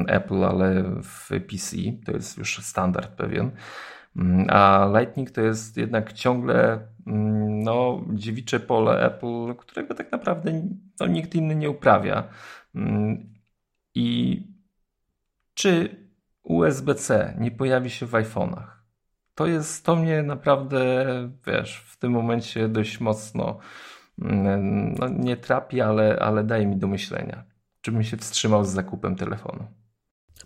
[0.06, 1.76] Apple, ale w PC.
[2.06, 3.50] To jest już standard pewien.
[4.48, 10.62] A Lightning to jest jednak ciągle no, dziewicze pole Apple, którego tak naprawdę
[11.00, 12.28] no, nikt inny nie uprawia.
[13.94, 14.40] I
[15.54, 15.96] czy
[16.42, 18.66] USB-C nie pojawi się w iPhone'ach?
[19.34, 21.04] To jest, to mnie naprawdę,
[21.46, 23.58] wiesz, w tym momencie dość mocno mm,
[24.18, 27.44] no, nie trapi, ale, ale daje mi do myślenia.
[27.80, 29.64] Czy bym się wstrzymał z zakupem telefonu?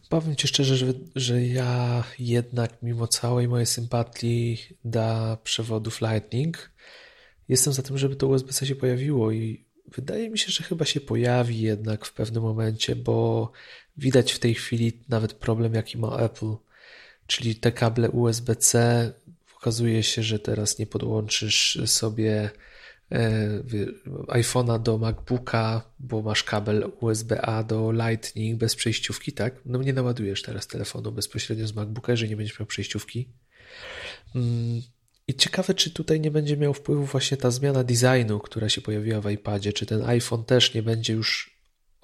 [0.09, 0.87] Powiem Ci szczerze, że,
[1.17, 6.71] że ja jednak mimo całej mojej sympatii dla przewodów Lightning
[7.49, 11.01] jestem za tym, żeby to USB-C się pojawiło i wydaje mi się, że chyba się
[11.01, 13.51] pojawi jednak w pewnym momencie, bo
[13.97, 16.55] widać w tej chwili nawet problem, jaki ma Apple,
[17.27, 19.12] czyli te kable USB-C.
[19.57, 22.51] Okazuje się, że teraz nie podłączysz sobie
[24.29, 29.55] iPhone'a do MacBooka, bo masz kabel USB-A do Lightning bez przejściówki, tak?
[29.65, 33.29] No nie naładujesz teraz telefonu bezpośrednio z MacBooka, jeżeli nie będziesz miał przejściówki.
[34.35, 34.83] Mm,
[35.29, 39.21] I ciekawe, czy tutaj nie będzie miał wpływu właśnie ta zmiana designu, która się pojawiła
[39.21, 41.56] w iPadzie, czy ten iPhone też nie będzie już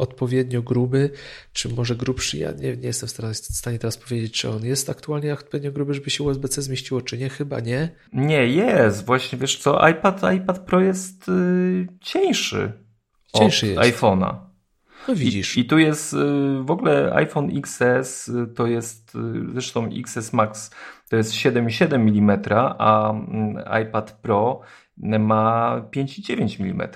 [0.02, 1.10] odpowiednio gruby,
[1.52, 2.38] czy może grubszy.
[2.38, 6.10] Ja nie, nie jestem w stanie teraz powiedzieć, czy on jest aktualnie odpowiednio gruby, żeby
[6.10, 7.28] się USB-C zmieściło, czy nie.
[7.28, 7.88] Chyba nie.
[8.12, 9.06] Nie, jest.
[9.06, 12.72] Właśnie wiesz co, iPad, iPad Pro jest yy, cieńszy,
[13.36, 14.36] cieńszy od iPhone'a.
[15.08, 15.56] No widzisz.
[15.56, 20.32] I, I, tu jest yy, w ogóle iPhone XS, yy, to jest yy, zresztą XS
[20.32, 20.70] Max,
[21.08, 22.40] to jest 7,7 mm,
[22.78, 23.14] a
[23.80, 24.60] iPad Pro
[25.18, 26.88] ma 5,9 mm.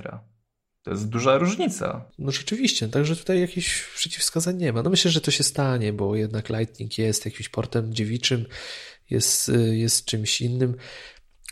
[0.87, 2.05] To jest duża różnica.
[2.18, 4.82] No rzeczywiście, także tutaj jakichś przeciwwskazań nie ma.
[4.82, 8.47] No myślę, że to się stanie, bo jednak Lightning jest jakimś portem dziewiczym,
[9.11, 10.74] jest, jest czymś innym.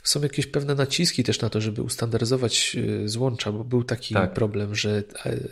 [0.05, 4.35] Są jakieś pewne naciski też na to, żeby ustandaryzować y, złącza, bo był taki tak.
[4.35, 5.03] problem, że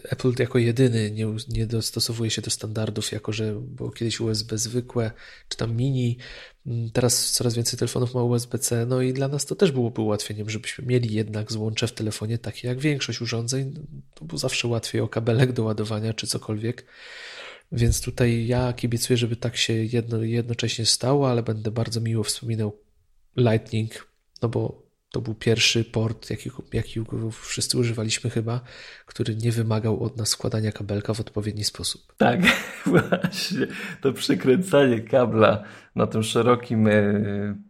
[0.03, 5.11] Apple jako jedyny nie, nie dostosowuje się do standardów, jako że było kiedyś USB zwykłe,
[5.49, 6.19] czy tam mini,
[6.67, 10.51] mm, teraz coraz więcej telefonów ma USB-C, no i dla nas to też byłoby ułatwieniem,
[10.51, 13.75] żebyśmy mieli jednak złącze w telefonie takie jak większość urządzeń,
[14.15, 16.85] to było zawsze łatwiej o kabelek do ładowania czy cokolwiek.
[17.73, 22.79] Więc tutaj ja kibicuję, żeby tak się jedno, jednocześnie stało, ale będę bardzo miło wspominał
[23.37, 24.12] Lightning
[24.43, 24.83] no bo
[25.13, 28.61] to był pierwszy port, jakiego, jakiego wszyscy używaliśmy chyba,
[29.07, 32.15] który nie wymagał od nas składania kabelka w odpowiedni sposób.
[32.17, 32.41] Tak,
[32.87, 33.67] właśnie.
[34.01, 35.65] To przykręcanie kabla
[35.95, 36.93] na tym szerokim, e,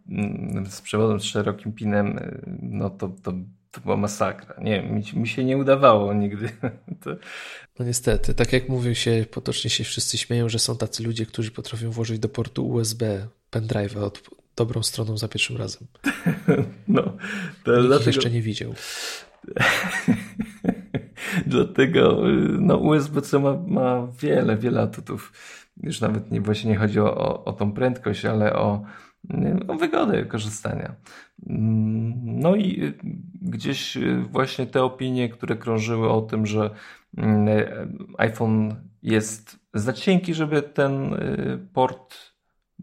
[0.09, 3.33] mm, z przewodem z szerokim pinem, e, no to, to,
[3.71, 4.55] to była masakra.
[4.61, 6.49] Nie, mi, mi się nie udawało nigdy.
[7.03, 7.15] To...
[7.79, 11.51] No niestety, tak jak mówią się, potocznie się wszyscy śmieją, że są tacy ludzie, którzy
[11.51, 14.21] potrafią włożyć do portu USB pendrive'a od,
[14.55, 15.87] dobrą stroną za pierwszym razem.
[16.87, 17.03] No,
[17.63, 18.09] to Nikt dlatego...
[18.09, 18.73] jeszcze nie widział.
[21.45, 22.21] dlatego
[22.59, 25.33] no, USB-C ma, ma wiele, wiele atutów.
[25.83, 28.83] Już nawet nie, właśnie nie chodzi o, o, o tą prędkość, ale o,
[29.67, 30.95] o wygodę korzystania.
[32.23, 32.93] No i
[33.41, 33.97] gdzieś
[34.31, 36.69] właśnie te opinie, które krążyły o tym, że
[38.17, 41.15] iPhone jest za cienki, żeby ten
[41.73, 42.32] port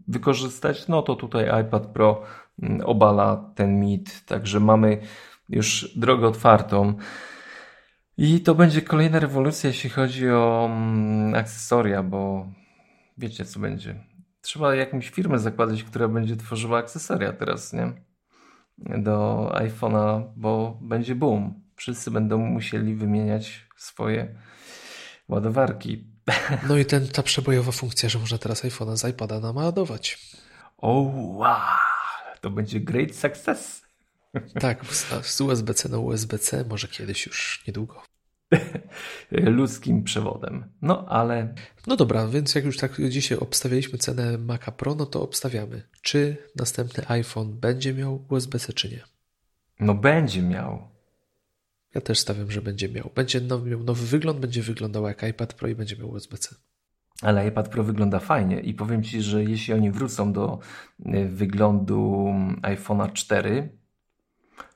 [0.07, 2.23] wykorzystać, no to tutaj iPad Pro
[2.61, 5.01] mm, obala ten mit, także mamy
[5.49, 6.93] już drogę otwartą.
[8.17, 12.47] I to będzie kolejna rewolucja, jeśli chodzi o mm, akcesoria, bo
[13.17, 14.03] wiecie co będzie.
[14.41, 17.93] Trzeba jakąś firmę zakładać, która będzie tworzyła akcesoria teraz, nie?
[18.77, 21.61] Do iPhone'a, bo będzie boom.
[21.75, 24.35] Wszyscy będą musieli wymieniać swoje
[25.27, 26.10] ładowarki.
[26.69, 30.19] No i ten, ta przebojowa funkcja, że można teraz iPhone'a z iPada naładować.
[30.77, 31.01] O
[31.37, 31.57] wow,
[32.41, 33.81] to będzie great success.
[34.59, 34.85] Tak,
[35.21, 38.03] z USB-C na USB-C może kiedyś już niedługo.
[39.31, 40.65] Ludzkim przewodem.
[40.81, 41.53] No ale.
[41.87, 45.83] No dobra, więc jak już tak dzisiaj obstawialiśmy cenę Maca Pro, no to obstawiamy.
[46.01, 49.03] Czy następny iPhone będzie miał USB-C, czy nie?
[49.79, 50.90] No będzie miał.
[51.95, 53.11] Ja też stawiam, że będzie miał.
[53.15, 56.55] Będzie nowy, miał nowy wygląd, będzie wyglądał jak iPad Pro i będzie miał USB-C.
[57.21, 60.59] Ale iPad Pro wygląda fajnie i powiem Ci, że jeśli oni wrócą do
[61.05, 62.25] y, wyglądu
[62.61, 63.69] iPhone'a 4,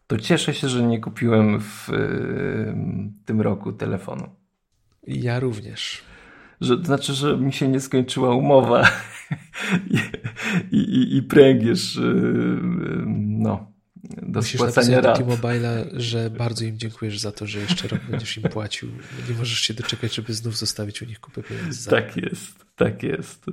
[0.08, 2.76] to cieszę się, że nie kupiłem w y,
[3.26, 4.30] tym roku telefonu.
[5.08, 6.04] Ja również.
[6.62, 8.88] Że, to znaczy, że mi się nie skończyła umowa
[10.72, 12.62] i, i, i pręgierz y,
[13.16, 13.75] no,
[14.10, 15.20] do Musisz spłacania rat.
[15.20, 18.90] Musisz T-Mobile, że bardzo im dziękujesz za to, że jeszcze rok będziesz im płacił.
[19.30, 21.90] Nie możesz się doczekać, żeby znów zostawić u nich kupę pieniędzy.
[21.90, 23.46] Tak jest, tak jest.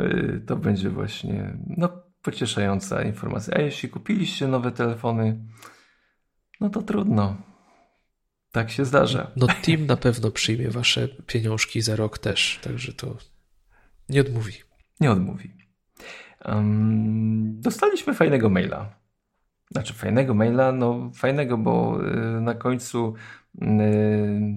[0.00, 1.88] Y, to będzie właśnie no,
[2.22, 3.54] pocieszająca informacja.
[3.54, 5.38] A jeśli kupiliście nowe telefony,
[6.60, 7.36] no to trudno.
[8.52, 9.30] Tak się zdarza.
[9.36, 13.16] No Team na pewno przyjmie wasze pieniążki za rok też, także to
[14.08, 14.52] nie odmówi.
[15.00, 15.56] Nie odmówi.
[16.44, 18.95] Um, dostaliśmy fajnego maila.
[19.70, 21.98] Znaczy fajnego maila, no fajnego, bo
[22.36, 23.14] y, na końcu
[23.54, 23.66] y,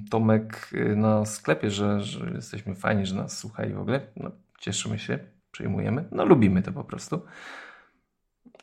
[0.10, 4.02] Tomek y, na sklepie, że, że jesteśmy fajni, że nas słucha i w ogóle.
[4.16, 5.20] No, cieszymy się,
[5.52, 6.06] przyjmujemy.
[6.12, 7.22] No lubimy to po prostu.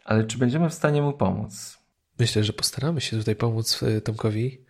[0.04, 1.78] Ale czy będziemy w stanie mu pomóc?
[2.18, 4.64] Myślę, że postaramy się tutaj pomóc Tomkowi.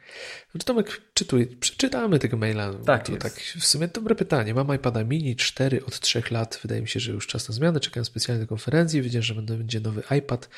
[0.64, 2.74] Tomek, czytuj, przeczytamy tego maila.
[2.74, 4.54] Tak, to tak w sumie dobre pytanie.
[4.54, 6.58] Mam iPada mini 4 od 3 lat.
[6.62, 7.80] Wydaje mi się, że już czas na zmianę.
[7.80, 9.02] Czekam specjalnie do konferencji.
[9.02, 10.48] Wiedziałem, że będzie nowy iPad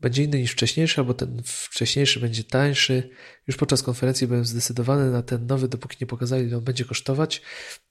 [0.00, 3.10] będzie inny niż wcześniejszy, albo ten wcześniejszy będzie tańszy.
[3.46, 7.42] Już podczas konferencji byłem zdecydowany na ten nowy, dopóki nie pokazali, ile on będzie kosztować.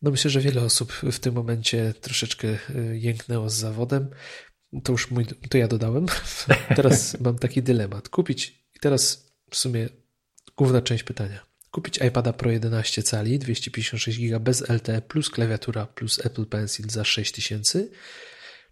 [0.01, 4.10] No myślę, że wiele osób w tym momencie troszeczkę y, jęknęło z zawodem.
[4.84, 6.06] To już mój, to ja dodałem.
[6.76, 8.10] Teraz mam taki dylemat.
[8.10, 9.89] Kupić, i teraz w sumie
[10.58, 11.45] główna część pytania.
[11.72, 17.04] Kupić iPada Pro 11 cali, 256 GB bez LTE plus klawiatura plus Apple Pencil za
[17.04, 17.88] 6000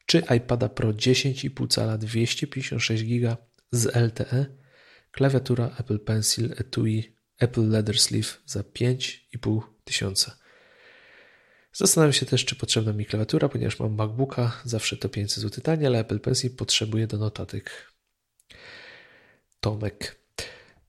[0.06, 3.38] czy iPada Pro 10,5 cala 256 GB
[3.72, 4.45] z LTE,
[5.12, 10.38] klawiatura Apple Pencil Etui Apple Leather Sleeve za 5,5 tysiąca.
[11.74, 15.88] Zastanawiam się też, czy potrzebna mi klawiatura, ponieważ mam MacBooka, zawsze to 500 zł taniej,
[15.88, 17.91] ale Apple Pencil potrzebuje do notatek.
[19.60, 20.22] Tomek.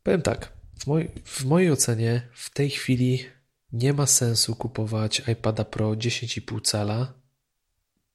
[0.02, 3.26] Powiem tak, w, moj, w mojej ocenie w tej chwili
[3.72, 7.21] nie ma sensu kupować iPada Pro 10,5 cala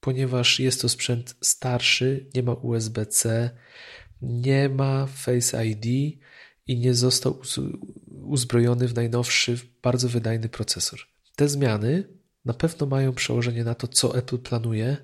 [0.07, 3.49] ponieważ jest to sprzęt starszy, nie ma USB-C,
[4.21, 5.85] nie ma Face ID
[6.67, 7.41] i nie został
[8.07, 10.99] uzbrojony w najnowszy, bardzo wydajny procesor.
[11.35, 12.07] Te zmiany
[12.45, 14.97] na pewno mają przełożenie na to, co Apple planuje,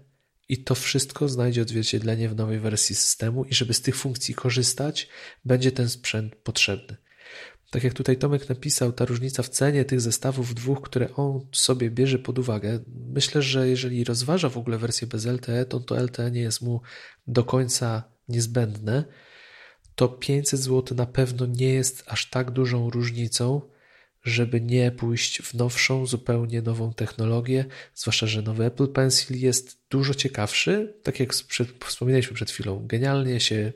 [0.49, 5.09] i to wszystko znajdzie odzwierciedlenie w nowej wersji systemu, i żeby z tych funkcji korzystać,
[5.45, 6.97] będzie ten sprzęt potrzebny.
[7.74, 11.91] Tak jak tutaj Tomek napisał, ta różnica w cenie tych zestawów dwóch, które on sobie
[11.91, 12.80] bierze pod uwagę,
[13.13, 16.82] myślę, że jeżeli rozważa w ogóle wersję bez LTE, to to LTE nie jest mu
[17.28, 19.03] do końca niezbędne,
[19.95, 23.61] to 500 zł na pewno nie jest aż tak dużą różnicą,
[24.24, 27.65] żeby nie pójść w nowszą, zupełnie nową technologię,
[27.95, 31.34] zwłaszcza, że nowy Apple Pencil jest dużo ciekawszy, tak jak
[31.86, 33.74] wspominaliśmy przed chwilą, genialnie się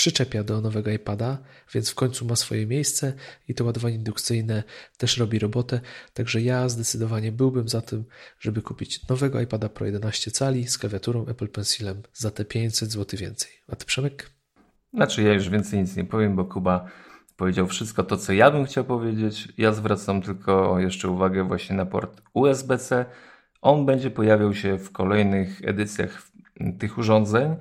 [0.00, 1.38] przyczepia do nowego iPada,
[1.74, 3.12] więc w końcu ma swoje miejsce
[3.48, 4.62] i to ładowanie indukcyjne
[4.98, 5.80] też robi robotę.
[6.14, 8.04] Także ja zdecydowanie byłbym za tym,
[8.38, 13.18] żeby kupić nowego iPada Pro 11 cali z klawiaturą Apple Pencilem za te 500 zł
[13.18, 13.50] więcej.
[13.68, 14.30] A ty Przemek?
[14.94, 16.88] Znaczy ja już więcej nic nie powiem, bo Kuba
[17.36, 19.48] powiedział wszystko to, co ja bym chciał powiedzieć.
[19.58, 23.04] Ja zwracam tylko jeszcze uwagę właśnie na port USB-C.
[23.62, 26.22] On będzie pojawiał się w kolejnych edycjach
[26.78, 27.56] tych urządzeń.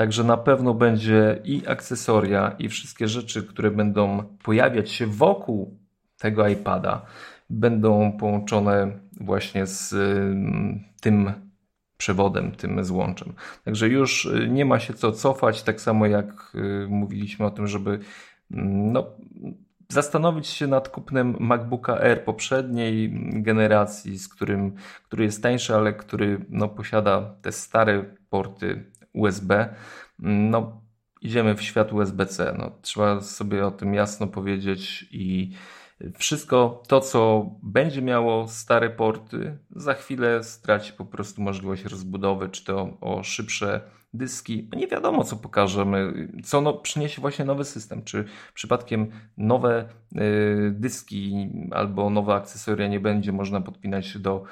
[0.00, 5.78] Także na pewno będzie i akcesoria, i wszystkie rzeczy, które będą pojawiać się wokół
[6.18, 7.06] tego iPada,
[7.50, 11.32] będą połączone właśnie z mm, tym
[11.96, 13.32] przewodem, tym złączem.
[13.64, 17.66] Także już y, nie ma się co cofać, tak samo jak y, mówiliśmy o tym,
[17.66, 19.06] żeby mm, no,
[19.88, 24.74] zastanowić się nad kupnem MacBooka Air poprzedniej generacji, z którym,
[25.04, 29.74] który jest tańszy, ale który no, posiada te stare porty USB,
[30.18, 30.82] no
[31.20, 32.54] idziemy w świat USB-C.
[32.58, 35.52] No, trzeba sobie o tym jasno powiedzieć i
[36.18, 42.64] wszystko to, co będzie miało stare porty, za chwilę straci po prostu możliwość rozbudowy, czy
[42.64, 43.80] to o szybsze
[44.14, 44.68] dyski.
[44.72, 48.04] No nie wiadomo, co pokażemy, co no, przyniesie właśnie nowy system.
[48.04, 54.44] Czy przypadkiem nowe y, dyski albo nowe akcesoria nie będzie można podpinać do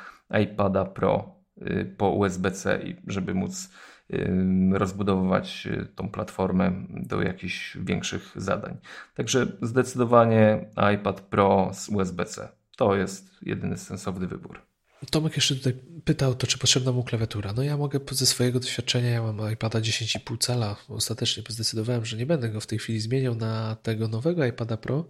[0.42, 3.70] iPada Pro y, po USB-C, żeby móc
[4.72, 8.76] rozbudowywać y, tą platformę do jakichś większych zadań.
[9.14, 14.62] Także zdecydowanie iPad Pro z USB-C to jest jedyny sensowny wybór.
[15.10, 17.52] Tomek jeszcze tutaj pytał to, czy potrzebna mu klawiatura.
[17.52, 22.26] No ja mogę ze swojego doświadczenia, ja mam iPada 10,5 cala, ostatecznie zdecydowałem, że nie
[22.26, 25.08] będę go w tej chwili zmieniał na tego nowego iPada Pro,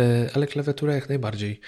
[0.00, 1.60] y, ale klawiatura jak najbardziej.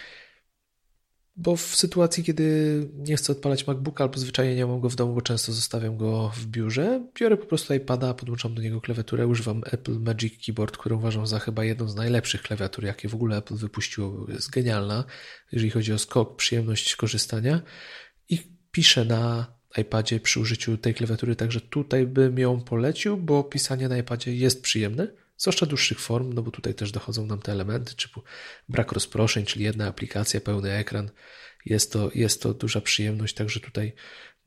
[1.41, 5.15] Bo w sytuacji, kiedy nie chcę odpalać MacBooka albo zwyczajnie nie mam go w domu,
[5.15, 9.63] bo często zostawiam go w biurze, biorę po prostu iPada, podłączam do niego klawiaturę, używam
[9.73, 13.55] Apple Magic Keyboard, którą uważam za chyba jedną z najlepszych klawiatur, jakie w ogóle Apple
[13.55, 14.27] wypuściło.
[14.29, 15.05] Jest genialna,
[15.53, 17.63] jeżeli chodzi o skok, przyjemność korzystania
[18.29, 18.39] i
[18.73, 23.99] piszę na iPadzie przy użyciu tej klawiatury, także tutaj bym ją polecił, bo pisanie na
[23.99, 25.09] iPadzie jest przyjemne,
[25.39, 28.23] zwłaszcza dłuższych form, no bo tutaj też dochodzą nam te elementy, typu
[28.69, 31.11] brak rozproszeń, czyli jedna aplikacja, pełny ekran.
[31.67, 33.93] Jest to, jest to duża przyjemność, także tutaj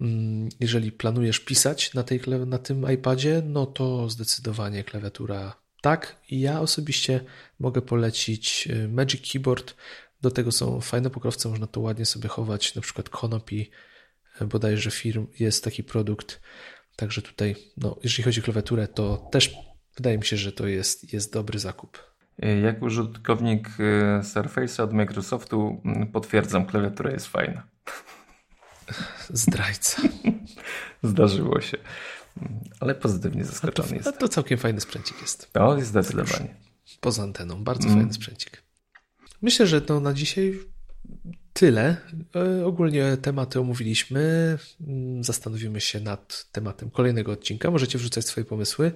[0.01, 6.15] mm, jeżeli planujesz pisać na, tej, na tym iPadzie, no to zdecydowanie klawiatura tak.
[6.31, 7.25] Ja osobiście
[7.59, 9.75] mogę polecić y, Magic Keyboard.
[10.21, 13.69] Do tego są fajne pokrowce, można to ładnie sobie chować, na przykład Konopi,
[14.41, 16.41] y, bodajże firm, jest taki produkt.
[16.95, 19.55] Także tutaj, no, jeżeli chodzi o klawiaturę, to też
[19.95, 22.11] wydaje mi się, że to jest, jest dobry zakup.
[22.63, 23.69] Jak użytkownik
[24.19, 27.63] y, Surface od Microsoftu mm, potwierdzam, klawiatura jest fajna.
[29.29, 30.01] Zdrajca.
[31.03, 31.77] Zdarzyło się.
[32.79, 34.19] Ale pozytywnie zaskoczony to, jest.
[34.19, 35.51] To całkiem fajny sprzęcik jest.
[35.53, 36.55] O, zdecydowanie.
[36.99, 37.63] Poza anteną.
[37.63, 37.99] Bardzo mm.
[37.99, 38.63] fajny sprzęcik.
[39.41, 40.59] Myślę, że to na dzisiaj
[41.53, 41.97] tyle.
[42.35, 44.57] E, ogólnie tematy omówiliśmy.
[44.87, 47.71] Mm, zastanowimy się nad tematem kolejnego odcinka.
[47.71, 48.91] Możecie wrzucać swoje pomysły.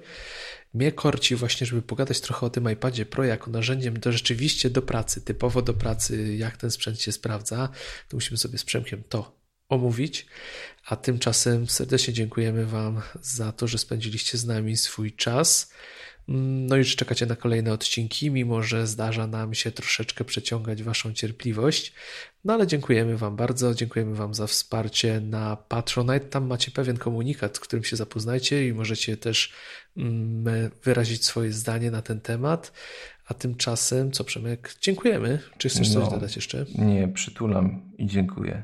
[0.74, 4.82] Mnie korci właśnie, żeby pogadać trochę o tym iPadzie Pro jako narzędziem do rzeczywiście do
[4.82, 7.68] pracy, typowo do pracy, jak ten sprzęt się sprawdza.
[8.08, 9.36] To musimy sobie z Przemkiem to
[9.68, 10.26] omówić.
[10.86, 15.72] A tymczasem serdecznie dziękujemy Wam za to, że spędziliście z nami swój czas.
[16.28, 21.92] No że czekacie na kolejne odcinki, mimo że zdarza nam się troszeczkę przeciągać Waszą cierpliwość.
[22.44, 26.26] No ale dziękujemy Wam bardzo, dziękujemy Wam za wsparcie na Patronite.
[26.26, 29.52] Tam macie pewien komunikat, z którym się zapoznajcie i możecie też
[29.96, 32.72] mm, wyrazić swoje zdanie na ten temat.
[33.26, 35.38] A tymczasem, co Przemek, dziękujemy.
[35.58, 36.66] Czy chcesz coś no, dodać jeszcze?
[36.74, 38.62] Nie, przytulam i dziękuję.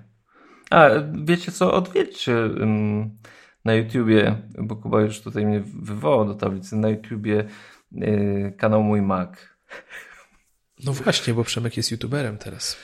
[0.71, 0.89] A
[1.25, 2.33] wiecie co, odwiedźcie
[3.65, 7.45] na YouTubie, bo Kuba już tutaj mnie wywołał do tablicy, na YouTubie
[7.93, 9.31] y, kanał Mój Mac.
[10.85, 12.77] No właśnie, bo Przemek jest YouTuberem teraz.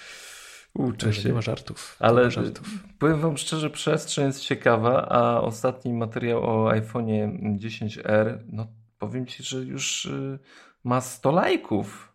[0.74, 1.28] Uczę się.
[1.28, 1.96] Nie ma żartów.
[1.98, 2.68] Ale ma żartów.
[2.98, 8.66] powiem wam szczerze, przestrzeń jest ciekawa, a ostatni materiał o iPhone'ie 10R, no
[8.98, 10.38] powiem ci, że już y,
[10.84, 12.12] ma 100 lajków.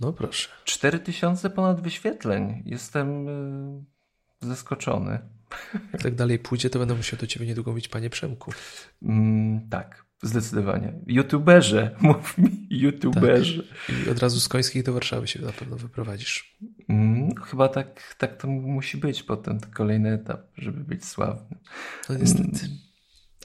[0.00, 0.48] No proszę.
[0.64, 2.62] 4000 ponad wyświetleń.
[2.66, 5.18] Jestem y, zaskoczony.
[5.92, 8.52] Jak tak dalej pójdzie, to będę musiał do ciebie niedługo mówić, panie Przemku.
[9.02, 10.92] Mm, tak, zdecydowanie.
[11.06, 13.68] YouTuberzy, mów mi, YouTuberzy.
[13.86, 14.06] Tak.
[14.06, 16.58] I od razu z Końskich do Warszawy się na pewno wyprowadzisz.
[16.88, 21.56] Mm, chyba tak, tak to musi być potem, kolejny etap, żeby być sławny.
[22.08, 22.66] No niestety.
[22.66, 22.78] Mm,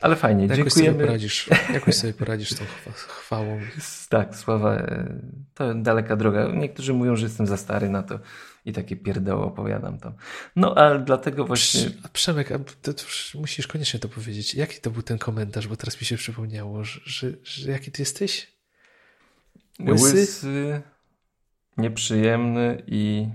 [0.02, 0.94] ale fajnie, jakoś dziękujemy.
[0.94, 2.66] Sobie poradzisz, jakoś sobie poradzisz z tą
[2.98, 3.60] chwałą.
[4.10, 5.22] Tak, sława, e,
[5.54, 6.48] to daleka droga.
[6.54, 8.20] Niektórzy mówią, że jestem za stary na to
[8.68, 10.14] i takie pierdoły opowiadam tam.
[10.56, 11.82] No, ale dlatego właśnie...
[12.14, 12.50] Przemek,
[12.82, 12.92] to
[13.36, 14.56] musisz koniecznie to powiedzieć.
[14.56, 18.02] Jaki to był ten komentarz, bo teraz mi się przypomniało, że, że, że jaki ty
[18.02, 18.58] jesteś?
[19.80, 20.16] Łysy?
[20.16, 20.82] Łysy,
[21.78, 23.28] nieprzyjemny i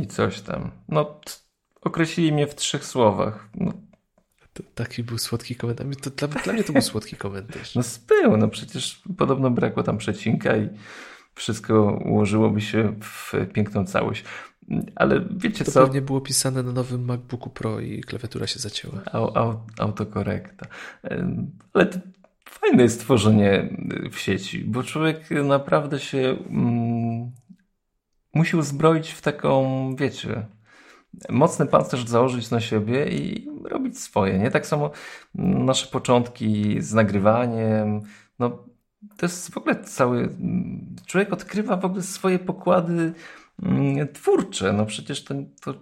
[0.00, 0.70] i coś tam.
[0.88, 1.20] No,
[1.80, 3.48] określili mnie w trzech słowach.
[3.54, 3.72] No,
[4.52, 5.86] to taki był słodki komentarz.
[6.02, 7.74] To dla, dla mnie to był słodki komentarz.
[7.74, 10.68] No był, no przecież podobno brakło tam przecinka i
[11.36, 14.24] wszystko ułożyłoby się w piękną całość.
[14.94, 15.80] Ale wiecie to co?
[15.80, 19.02] To pewnie było pisane na nowym MacBooku Pro i klawiatura się zacięła.
[19.78, 20.66] autokorekta.
[21.72, 21.98] Ale to
[22.48, 23.76] fajne jest tworzenie
[24.12, 27.30] w sieci, bo człowiek naprawdę się mm,
[28.34, 30.46] musi uzbroić w taką, wiecie,
[31.28, 34.50] mocny pancerz założyć na siebie i robić swoje, nie?
[34.50, 34.90] Tak samo
[35.34, 38.02] nasze początki z nagrywaniem,
[38.38, 38.64] no
[39.16, 40.28] to jest w ogóle cały,
[41.06, 43.12] człowiek odkrywa w ogóle swoje pokłady
[43.62, 45.34] mm, twórcze, no przecież to,
[45.64, 45.74] to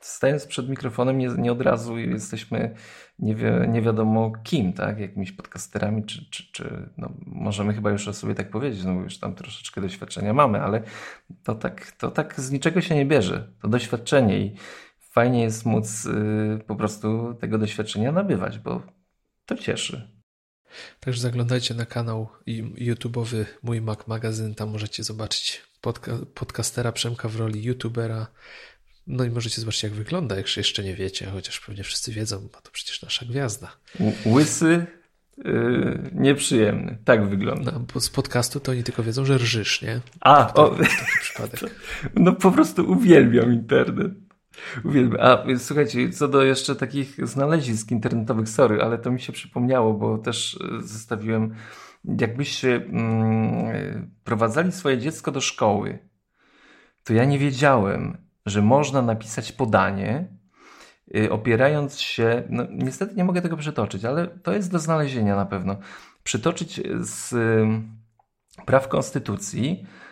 [0.00, 2.74] stając przed mikrofonem nie, nie od razu jesteśmy
[3.18, 8.08] nie, wi nie wiadomo kim, tak, jakimiś podcasterami, czy, czy, czy no, możemy chyba już
[8.08, 10.82] o sobie tak powiedzieć, no bo już tam troszeczkę doświadczenia mamy, ale
[11.42, 14.54] to tak, to tak z niczego się nie bierze, to doświadczenie i
[15.00, 18.82] fajnie jest móc y, po prostu tego doświadczenia nabywać, bo
[19.46, 20.15] to cieszy.
[21.00, 22.28] Także zaglądajcie na kanał
[22.78, 28.26] YouTube'owy Mój Mac Magazyn, tam możecie zobaczyć podca podcastera Przemka w roli YouTubera,
[29.06, 32.60] no i możecie zobaczyć, jak wygląda, jak jeszcze nie wiecie, chociaż pewnie wszyscy wiedzą, bo
[32.60, 33.76] to przecież nasza gwiazda.
[34.26, 34.86] Łysy,
[35.44, 36.98] yy, nieprzyjemny.
[37.04, 37.72] Tak wygląda.
[37.72, 40.00] No, bo z podcastu to oni tylko wiedzą, że rżysz, nie?
[40.20, 41.60] A, to, o, taki przypadek.
[42.14, 44.12] No po prostu uwielbiam internet.
[44.84, 45.20] Uwielbiam.
[45.20, 50.18] A słuchajcie, co do jeszcze takich znalezisk internetowych, sorry, ale to mi się przypomniało, bo
[50.18, 51.54] też y, zostawiłem,
[52.20, 55.98] jakbyście mm, prowadzali swoje dziecko do szkoły,
[57.04, 58.16] to ja nie wiedziałem,
[58.46, 60.28] że można napisać podanie,
[61.16, 65.46] y, opierając się, no niestety nie mogę tego przytoczyć, ale to jest do znalezienia na
[65.46, 65.76] pewno.
[66.22, 67.34] Przytoczyć z
[68.66, 70.05] praw konstytucji Mm,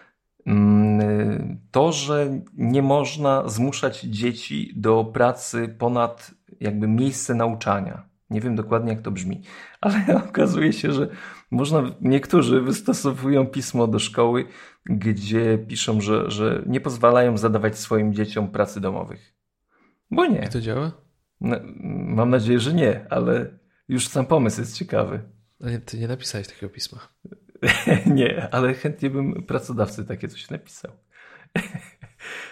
[1.70, 6.30] to, że nie można zmuszać dzieci do pracy ponad
[6.60, 8.08] jakby miejsce nauczania.
[8.30, 9.42] Nie wiem dokładnie, jak to brzmi,
[9.80, 11.08] ale okazuje się, że
[11.50, 14.44] można, niektórzy wystosowują pismo do szkoły,
[14.86, 19.34] gdzie piszą, że, że nie pozwalają zadawać swoim dzieciom pracy domowych.
[20.10, 20.44] Bo nie.
[20.44, 20.92] I to działa?
[21.40, 21.56] No,
[22.16, 23.58] mam nadzieję, że nie, ale
[23.88, 25.20] już sam pomysł jest ciekawy.
[25.60, 26.98] A nie, ty nie napisałeś takiego pisma.
[28.06, 30.92] nie, ale chętnie bym pracodawcy takie coś napisał.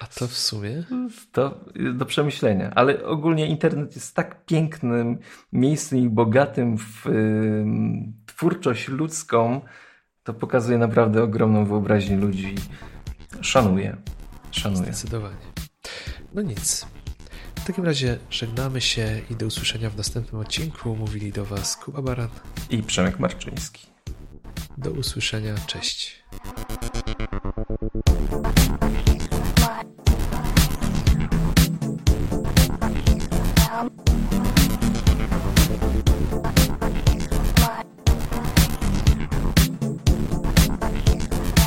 [0.01, 0.83] A to w sumie?
[1.33, 1.61] To
[1.95, 2.73] do przemyślenia.
[2.75, 5.19] Ale ogólnie internet jest tak pięknym
[5.53, 7.65] miejscem i bogatym w y,
[8.27, 9.61] twórczość ludzką.
[10.23, 12.55] To pokazuje naprawdę ogromną wyobraźnię ludzi.
[13.41, 13.97] Szanuję.
[14.51, 14.83] Szanuję.
[14.83, 15.37] Zdecydowanie.
[16.35, 16.87] No nic.
[17.55, 20.97] W takim razie żegnamy się i do usłyszenia w następnym odcinku.
[20.97, 22.29] Mówili do Was Kuba Baran
[22.71, 23.92] i Przemek Marczyński.
[24.79, 26.23] Do usłyszenia, cześć.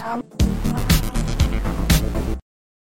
[0.05, 0.44] Um...